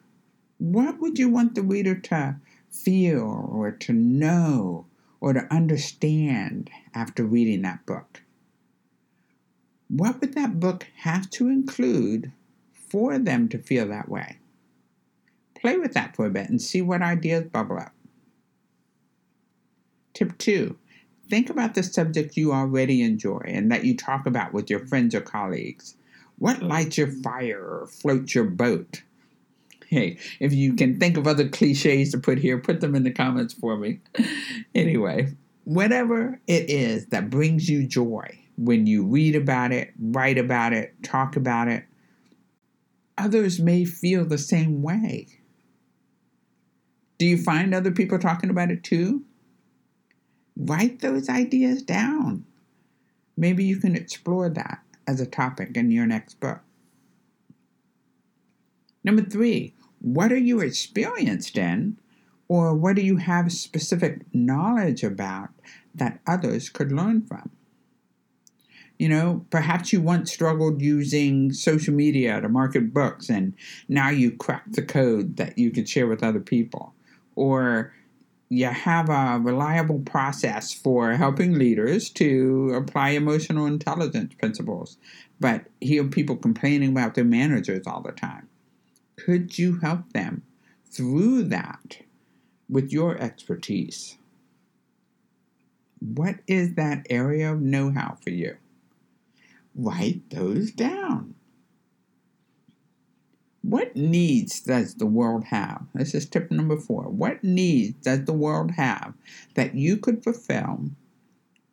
what 0.57 0.99
would 0.99 1.17
you 1.19 1.29
want 1.29 1.55
the 1.55 1.61
reader 1.61 1.95
to 1.95 2.37
feel 2.69 3.49
or 3.51 3.71
to 3.71 3.93
know 3.93 4.85
or 5.19 5.33
to 5.33 5.53
understand 5.53 6.69
after 6.93 7.23
reading 7.23 7.61
that 7.63 7.85
book? 7.85 8.21
What 9.87 10.21
would 10.21 10.33
that 10.33 10.59
book 10.59 10.87
have 10.97 11.29
to 11.31 11.49
include 11.49 12.31
for 12.71 13.17
them 13.17 13.49
to 13.49 13.57
feel 13.57 13.87
that 13.87 14.09
way? 14.09 14.37
Play 15.55 15.77
with 15.77 15.93
that 15.93 16.15
for 16.15 16.25
a 16.25 16.29
bit 16.29 16.49
and 16.49 16.61
see 16.61 16.81
what 16.81 17.01
ideas 17.01 17.45
bubble 17.45 17.79
up. 17.79 17.93
Tip 20.13 20.37
two 20.37 20.77
think 21.29 21.49
about 21.49 21.73
the 21.73 21.81
subject 21.81 22.37
you 22.37 22.51
already 22.51 23.01
enjoy 23.01 23.41
and 23.45 23.71
that 23.71 23.85
you 23.85 23.95
talk 23.95 24.25
about 24.25 24.53
with 24.53 24.69
your 24.69 24.85
friends 24.85 25.15
or 25.15 25.21
colleagues. 25.21 25.95
What 26.37 26.61
lights 26.61 26.97
your 26.97 27.07
fire 27.07 27.59
or 27.59 27.87
floats 27.87 28.35
your 28.35 28.45
boat? 28.45 29.03
Hey, 29.87 30.17
if 30.39 30.53
you 30.53 30.73
can 30.73 30.99
think 30.99 31.17
of 31.17 31.27
other 31.27 31.47
cliches 31.47 32.11
to 32.11 32.17
put 32.17 32.39
here, 32.39 32.57
put 32.57 32.81
them 32.81 32.95
in 32.95 33.03
the 33.03 33.11
comments 33.11 33.53
for 33.53 33.77
me. 33.77 33.99
anyway, 34.75 35.33
whatever 35.65 36.39
it 36.47 36.69
is 36.69 37.07
that 37.07 37.29
brings 37.29 37.69
you 37.69 37.85
joy 37.85 38.39
when 38.57 38.85
you 38.87 39.05
read 39.05 39.35
about 39.35 39.71
it, 39.71 39.93
write 39.99 40.37
about 40.37 40.73
it, 40.73 40.95
talk 41.03 41.35
about 41.35 41.67
it, 41.67 41.85
others 43.17 43.59
may 43.59 43.85
feel 43.85 44.25
the 44.25 44.37
same 44.37 44.81
way. 44.81 45.27
Do 47.17 47.25
you 47.25 47.37
find 47.37 47.73
other 47.73 47.91
people 47.91 48.19
talking 48.19 48.49
about 48.49 48.71
it 48.71 48.83
too? 48.83 49.23
Write 50.57 50.99
those 50.99 51.29
ideas 51.29 51.81
down. 51.81 52.45
Maybe 53.37 53.63
you 53.63 53.77
can 53.77 53.95
explore 53.95 54.49
that 54.49 54.79
as 55.07 55.19
a 55.19 55.25
topic 55.25 55.75
in 55.75 55.91
your 55.91 56.05
next 56.05 56.39
book. 56.39 56.59
Number 59.03 59.21
three, 59.21 59.73
what 59.99 60.31
are 60.31 60.37
you 60.37 60.59
experienced 60.59 61.57
in, 61.57 61.97
or 62.47 62.73
what 62.73 62.95
do 62.95 63.01
you 63.01 63.17
have 63.17 63.51
specific 63.51 64.21
knowledge 64.33 65.03
about 65.03 65.49
that 65.95 66.19
others 66.27 66.69
could 66.69 66.91
learn 66.91 67.21
from? 67.21 67.49
You 68.99 69.09
know, 69.09 69.45
perhaps 69.49 69.91
you 69.91 70.01
once 70.01 70.31
struggled 70.31 70.81
using 70.81 71.51
social 71.51 71.93
media 71.93 72.39
to 72.39 72.47
market 72.47 72.93
books, 72.93 73.29
and 73.29 73.53
now 73.89 74.09
you 74.09 74.31
cracked 74.31 74.73
the 74.73 74.83
code 74.83 75.37
that 75.37 75.57
you 75.57 75.71
could 75.71 75.89
share 75.89 76.07
with 76.07 76.23
other 76.23 76.39
people 76.39 76.93
or 77.35 77.93
you 78.53 78.67
have 78.67 79.09
a 79.09 79.39
reliable 79.41 79.99
process 79.99 80.71
for 80.71 81.13
helping 81.13 81.53
leaders 81.53 82.09
to 82.11 82.71
apply 82.75 83.09
emotional 83.09 83.65
intelligence 83.65 84.35
principles, 84.35 84.97
but 85.39 85.65
hear 85.81 86.03
people 86.03 86.35
complaining 86.35 86.91
about 86.91 87.15
their 87.15 87.23
managers 87.23 87.87
all 87.87 88.01
the 88.01 88.11
time. 88.11 88.47
Could 89.15 89.57
you 89.57 89.79
help 89.79 90.13
them 90.13 90.43
through 90.85 91.43
that 91.45 91.97
with 92.69 92.91
your 92.91 93.17
expertise? 93.17 94.17
What 95.99 96.35
is 96.45 96.75
that 96.75 97.07
area 97.09 97.53
of 97.53 97.61
know 97.61 97.91
how 97.91 98.17
for 98.21 98.29
you? 98.29 98.57
Write 99.73 100.29
those 100.29 100.71
down. 100.71 101.33
What 103.63 103.95
needs 103.95 104.59
does 104.59 104.95
the 104.95 105.05
world 105.05 105.45
have? 105.45 105.85
This 105.93 106.13
is 106.13 106.27
tip 106.27 106.51
number 106.51 106.75
four. 106.75 107.03
What 107.03 107.45
needs 107.45 107.95
does 108.03 108.25
the 108.25 108.33
world 108.33 108.71
have 108.71 109.13
that 109.55 109.73
you 109.73 109.95
could 109.95 110.21
fulfill? 110.21 110.89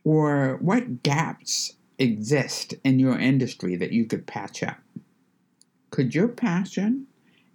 Or 0.05 0.59
what 0.61 1.03
gaps 1.03 1.75
exist 1.99 2.75
in 2.85 3.01
your 3.01 3.19
industry 3.19 3.75
that 3.75 3.91
you 3.91 4.07
could 4.07 4.29
patch 4.29 4.63
up? 4.63 4.79
Could 5.91 6.15
your 6.15 6.29
passion 6.29 7.09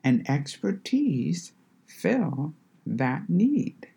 and 0.03 0.29
expertise 0.29 1.53
fill 1.87 2.53
that 2.85 3.29
need? 3.29 3.87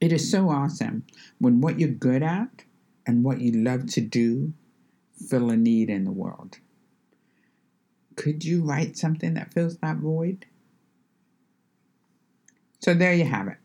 It 0.00 0.10
is 0.10 0.30
so 0.30 0.48
awesome 0.48 1.04
when 1.38 1.60
what 1.60 1.78
you're 1.78 1.90
good 1.90 2.22
at 2.22 2.64
and 3.06 3.24
what 3.24 3.42
you 3.42 3.52
love 3.52 3.86
to 3.88 4.00
do 4.00 4.54
fill 5.28 5.50
a 5.50 5.56
need 5.56 5.90
in 5.90 6.04
the 6.04 6.12
world. 6.12 6.58
Could 8.16 8.44
you 8.44 8.62
write 8.62 8.96
something 8.96 9.34
that 9.34 9.52
fills 9.52 9.76
that 9.78 9.98
void? 9.98 10.46
So 12.80 12.94
there 12.94 13.14
you 13.14 13.24
have 13.24 13.48
it. 13.48 13.58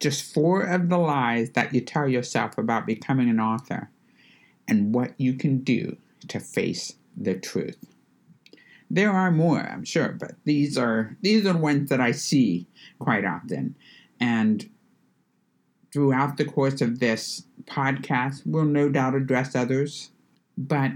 Just 0.00 0.34
four 0.34 0.62
of 0.62 0.88
the 0.88 0.98
lies 0.98 1.50
that 1.50 1.74
you 1.74 1.80
tell 1.80 2.08
yourself 2.08 2.56
about 2.58 2.86
becoming 2.86 3.28
an 3.28 3.38
author 3.38 3.90
and 4.66 4.94
what 4.94 5.12
you 5.18 5.34
can 5.34 5.58
do 5.58 5.96
to 6.28 6.40
face 6.40 6.94
the 7.16 7.34
truth. 7.34 7.76
There 8.88 9.10
are 9.10 9.30
more, 9.30 9.60
I'm 9.60 9.84
sure, 9.84 10.08
but 10.08 10.32
these 10.44 10.76
are 10.76 11.16
these 11.20 11.46
are 11.46 11.56
ones 11.56 11.90
that 11.90 12.00
I 12.00 12.10
see 12.10 12.66
quite 12.98 13.24
often. 13.24 13.76
And 14.18 14.68
throughout 15.92 16.36
the 16.36 16.44
course 16.44 16.80
of 16.80 16.98
this 16.98 17.44
podcast, 17.66 18.42
we'll 18.44 18.64
no 18.64 18.88
doubt 18.88 19.14
address 19.14 19.54
others. 19.54 20.10
But 20.56 20.92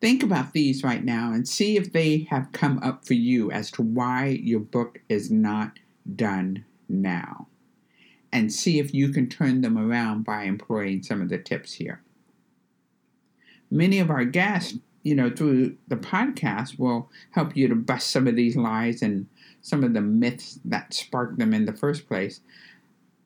think 0.00 0.22
about 0.22 0.52
these 0.52 0.82
right 0.82 1.04
now 1.04 1.32
and 1.32 1.46
see 1.46 1.76
if 1.76 1.92
they 1.92 2.26
have 2.30 2.52
come 2.52 2.78
up 2.82 3.04
for 3.04 3.14
you 3.14 3.50
as 3.50 3.70
to 3.72 3.82
why 3.82 4.38
your 4.42 4.60
book 4.60 5.00
is 5.08 5.30
not 5.30 5.78
done 6.16 6.64
now. 6.88 7.46
And 8.32 8.52
see 8.52 8.78
if 8.78 8.94
you 8.94 9.10
can 9.10 9.28
turn 9.28 9.60
them 9.60 9.76
around 9.76 10.24
by 10.24 10.44
employing 10.44 11.02
some 11.02 11.20
of 11.20 11.28
the 11.28 11.38
tips 11.38 11.74
here. 11.74 12.00
Many 13.70 13.98
of 13.98 14.10
our 14.10 14.24
guests, 14.24 14.78
you 15.02 15.14
know, 15.14 15.30
through 15.30 15.76
the 15.88 15.96
podcast 15.96 16.78
will 16.78 17.10
help 17.32 17.56
you 17.56 17.68
to 17.68 17.74
bust 17.74 18.08
some 18.08 18.26
of 18.26 18.36
these 18.36 18.56
lies 18.56 19.02
and 19.02 19.26
some 19.62 19.84
of 19.84 19.94
the 19.94 20.00
myths 20.00 20.60
that 20.64 20.94
sparked 20.94 21.38
them 21.38 21.52
in 21.52 21.66
the 21.66 21.72
first 21.72 22.06
place 22.08 22.40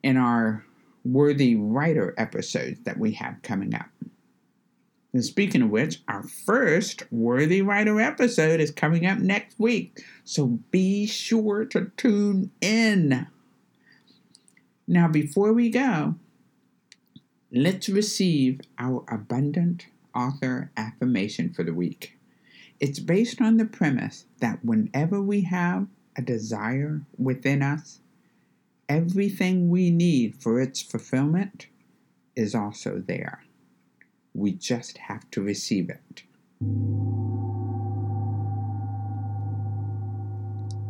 in 0.03 0.17
our 0.17 0.65
Worthy 1.03 1.55
Writer 1.55 2.15
episodes 2.17 2.79
that 2.83 2.97
we 2.97 3.11
have 3.13 3.41
coming 3.43 3.75
up. 3.75 3.89
And 5.15 5.23
speaking 5.23 5.61
of 5.61 5.69
which, 5.69 6.01
our 6.09 6.23
first 6.23 7.09
Worthy 7.09 7.61
Writer 7.61 8.01
episode 8.01 8.59
is 8.59 8.69
coming 8.69 9.05
up 9.05 9.17
next 9.17 9.57
week, 9.57 10.03
so 10.25 10.59
be 10.71 11.05
sure 11.07 11.63
to 11.67 11.89
tune 11.95 12.51
in. 12.59 13.25
Now, 14.85 15.07
before 15.07 15.53
we 15.53 15.69
go, 15.69 16.15
let's 17.49 17.87
receive 17.87 18.59
our 18.77 19.05
abundant 19.07 19.87
author 20.13 20.69
affirmation 20.75 21.53
for 21.53 21.63
the 21.63 21.73
week. 21.73 22.17
It's 22.81 22.99
based 22.99 23.39
on 23.39 23.55
the 23.55 23.63
premise 23.63 24.25
that 24.41 24.65
whenever 24.65 25.21
we 25.21 25.43
have 25.43 25.87
a 26.17 26.21
desire 26.21 27.03
within 27.17 27.61
us, 27.61 28.01
everything 28.89 29.69
we 29.69 29.91
need 29.91 30.35
for 30.35 30.59
its 30.59 30.81
fulfillment 30.81 31.67
is 32.35 32.53
also 32.53 33.01
there. 33.07 33.44
We 34.35 34.51
just 34.51 34.97
have 34.97 35.31
to 35.31 35.41
receive 35.41 35.89
it. 35.89 36.23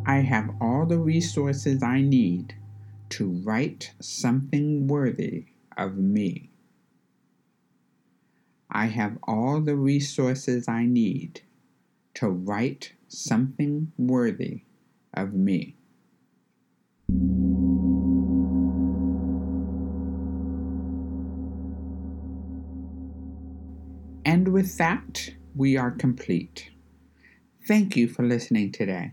I 0.04 0.16
have 0.16 0.50
all 0.60 0.84
the 0.84 0.98
resources 0.98 1.80
I 1.80 2.00
need 2.00 2.54
to 3.10 3.28
write 3.28 3.92
something 4.00 4.88
worthy 4.88 5.46
of 5.76 5.96
me. 5.96 6.50
I 8.68 8.86
have 8.86 9.16
all 9.22 9.60
the 9.60 9.76
resources 9.76 10.66
I 10.66 10.84
need 10.84 11.42
to 12.14 12.28
write 12.28 12.94
something 13.06 13.92
worthy 13.96 14.62
of 15.14 15.34
me. 15.34 15.76
With 24.56 24.78
that, 24.78 25.34
we 25.54 25.76
are 25.76 25.90
complete. 25.90 26.70
Thank 27.68 27.94
you 27.94 28.08
for 28.08 28.22
listening 28.22 28.72
today. 28.72 29.12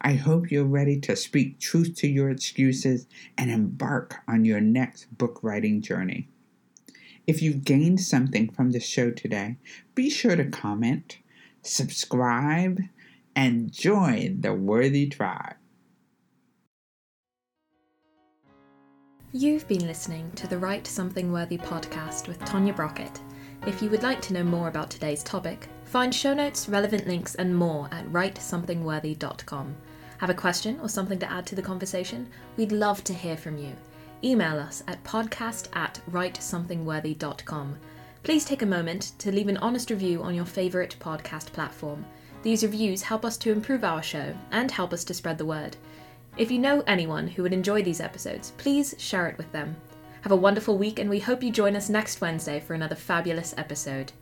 I 0.00 0.12
hope 0.12 0.52
you're 0.52 0.62
ready 0.62 1.00
to 1.00 1.16
speak 1.16 1.58
truth 1.58 1.96
to 1.96 2.06
your 2.06 2.30
excuses 2.30 3.08
and 3.36 3.50
embark 3.50 4.18
on 4.28 4.44
your 4.44 4.60
next 4.60 5.06
book 5.18 5.40
writing 5.42 5.82
journey. 5.82 6.28
If 7.26 7.42
you've 7.42 7.64
gained 7.64 8.00
something 8.00 8.52
from 8.52 8.70
the 8.70 8.78
show 8.78 9.10
today, 9.10 9.56
be 9.96 10.08
sure 10.08 10.36
to 10.36 10.44
comment, 10.44 11.18
subscribe, 11.62 12.80
and 13.34 13.72
join 13.72 14.42
the 14.42 14.54
Worthy 14.54 15.08
Tribe. 15.08 15.56
You've 19.32 19.66
been 19.66 19.88
listening 19.88 20.30
to 20.36 20.46
the 20.46 20.58
Write 20.58 20.86
Something 20.86 21.32
Worthy 21.32 21.58
podcast 21.58 22.28
with 22.28 22.38
Tanya 22.44 22.72
Brockett. 22.72 23.20
If 23.66 23.82
you 23.82 23.90
would 23.90 24.02
like 24.02 24.22
to 24.22 24.32
know 24.32 24.44
more 24.44 24.68
about 24.68 24.90
today's 24.90 25.22
topic, 25.22 25.68
find 25.84 26.14
show 26.14 26.32
notes, 26.32 26.68
relevant 26.68 27.06
links, 27.06 27.34
and 27.34 27.54
more 27.54 27.88
at 27.92 28.06
writesomethingworthy.com. 28.06 29.76
Have 30.18 30.30
a 30.30 30.34
question 30.34 30.80
or 30.80 30.88
something 30.88 31.18
to 31.18 31.30
add 31.30 31.46
to 31.46 31.54
the 31.54 31.62
conversation? 31.62 32.28
We'd 32.56 32.72
love 32.72 33.04
to 33.04 33.14
hear 33.14 33.36
from 33.36 33.58
you. 33.58 33.72
Email 34.24 34.58
us 34.58 34.82
at 34.88 35.02
podcast 35.04 35.68
at 35.74 36.00
writesomethingworthy.com. 36.10 37.76
Please 38.22 38.44
take 38.44 38.62
a 38.62 38.66
moment 38.66 39.12
to 39.18 39.30
leave 39.30 39.48
an 39.48 39.58
honest 39.58 39.90
review 39.90 40.22
on 40.22 40.34
your 40.34 40.44
favourite 40.44 40.96
podcast 40.98 41.52
platform. 41.52 42.04
These 42.42 42.62
reviews 42.62 43.02
help 43.02 43.24
us 43.24 43.36
to 43.38 43.52
improve 43.52 43.84
our 43.84 44.02
show 44.02 44.34
and 44.50 44.70
help 44.70 44.92
us 44.92 45.04
to 45.04 45.14
spread 45.14 45.38
the 45.38 45.44
word. 45.44 45.76
If 46.36 46.50
you 46.50 46.58
know 46.58 46.82
anyone 46.86 47.28
who 47.28 47.42
would 47.42 47.52
enjoy 47.52 47.82
these 47.82 48.00
episodes, 48.00 48.52
please 48.58 48.94
share 48.98 49.28
it 49.28 49.38
with 49.38 49.50
them. 49.52 49.76
Have 50.22 50.32
a 50.32 50.36
wonderful 50.36 50.76
week, 50.76 50.98
and 50.98 51.08
we 51.08 51.20
hope 51.20 51.42
you 51.42 51.50
join 51.50 51.76
us 51.76 51.88
next 51.88 52.20
Wednesday 52.20 52.58
for 52.58 52.74
another 52.74 52.96
fabulous 52.96 53.54
episode. 53.56 54.12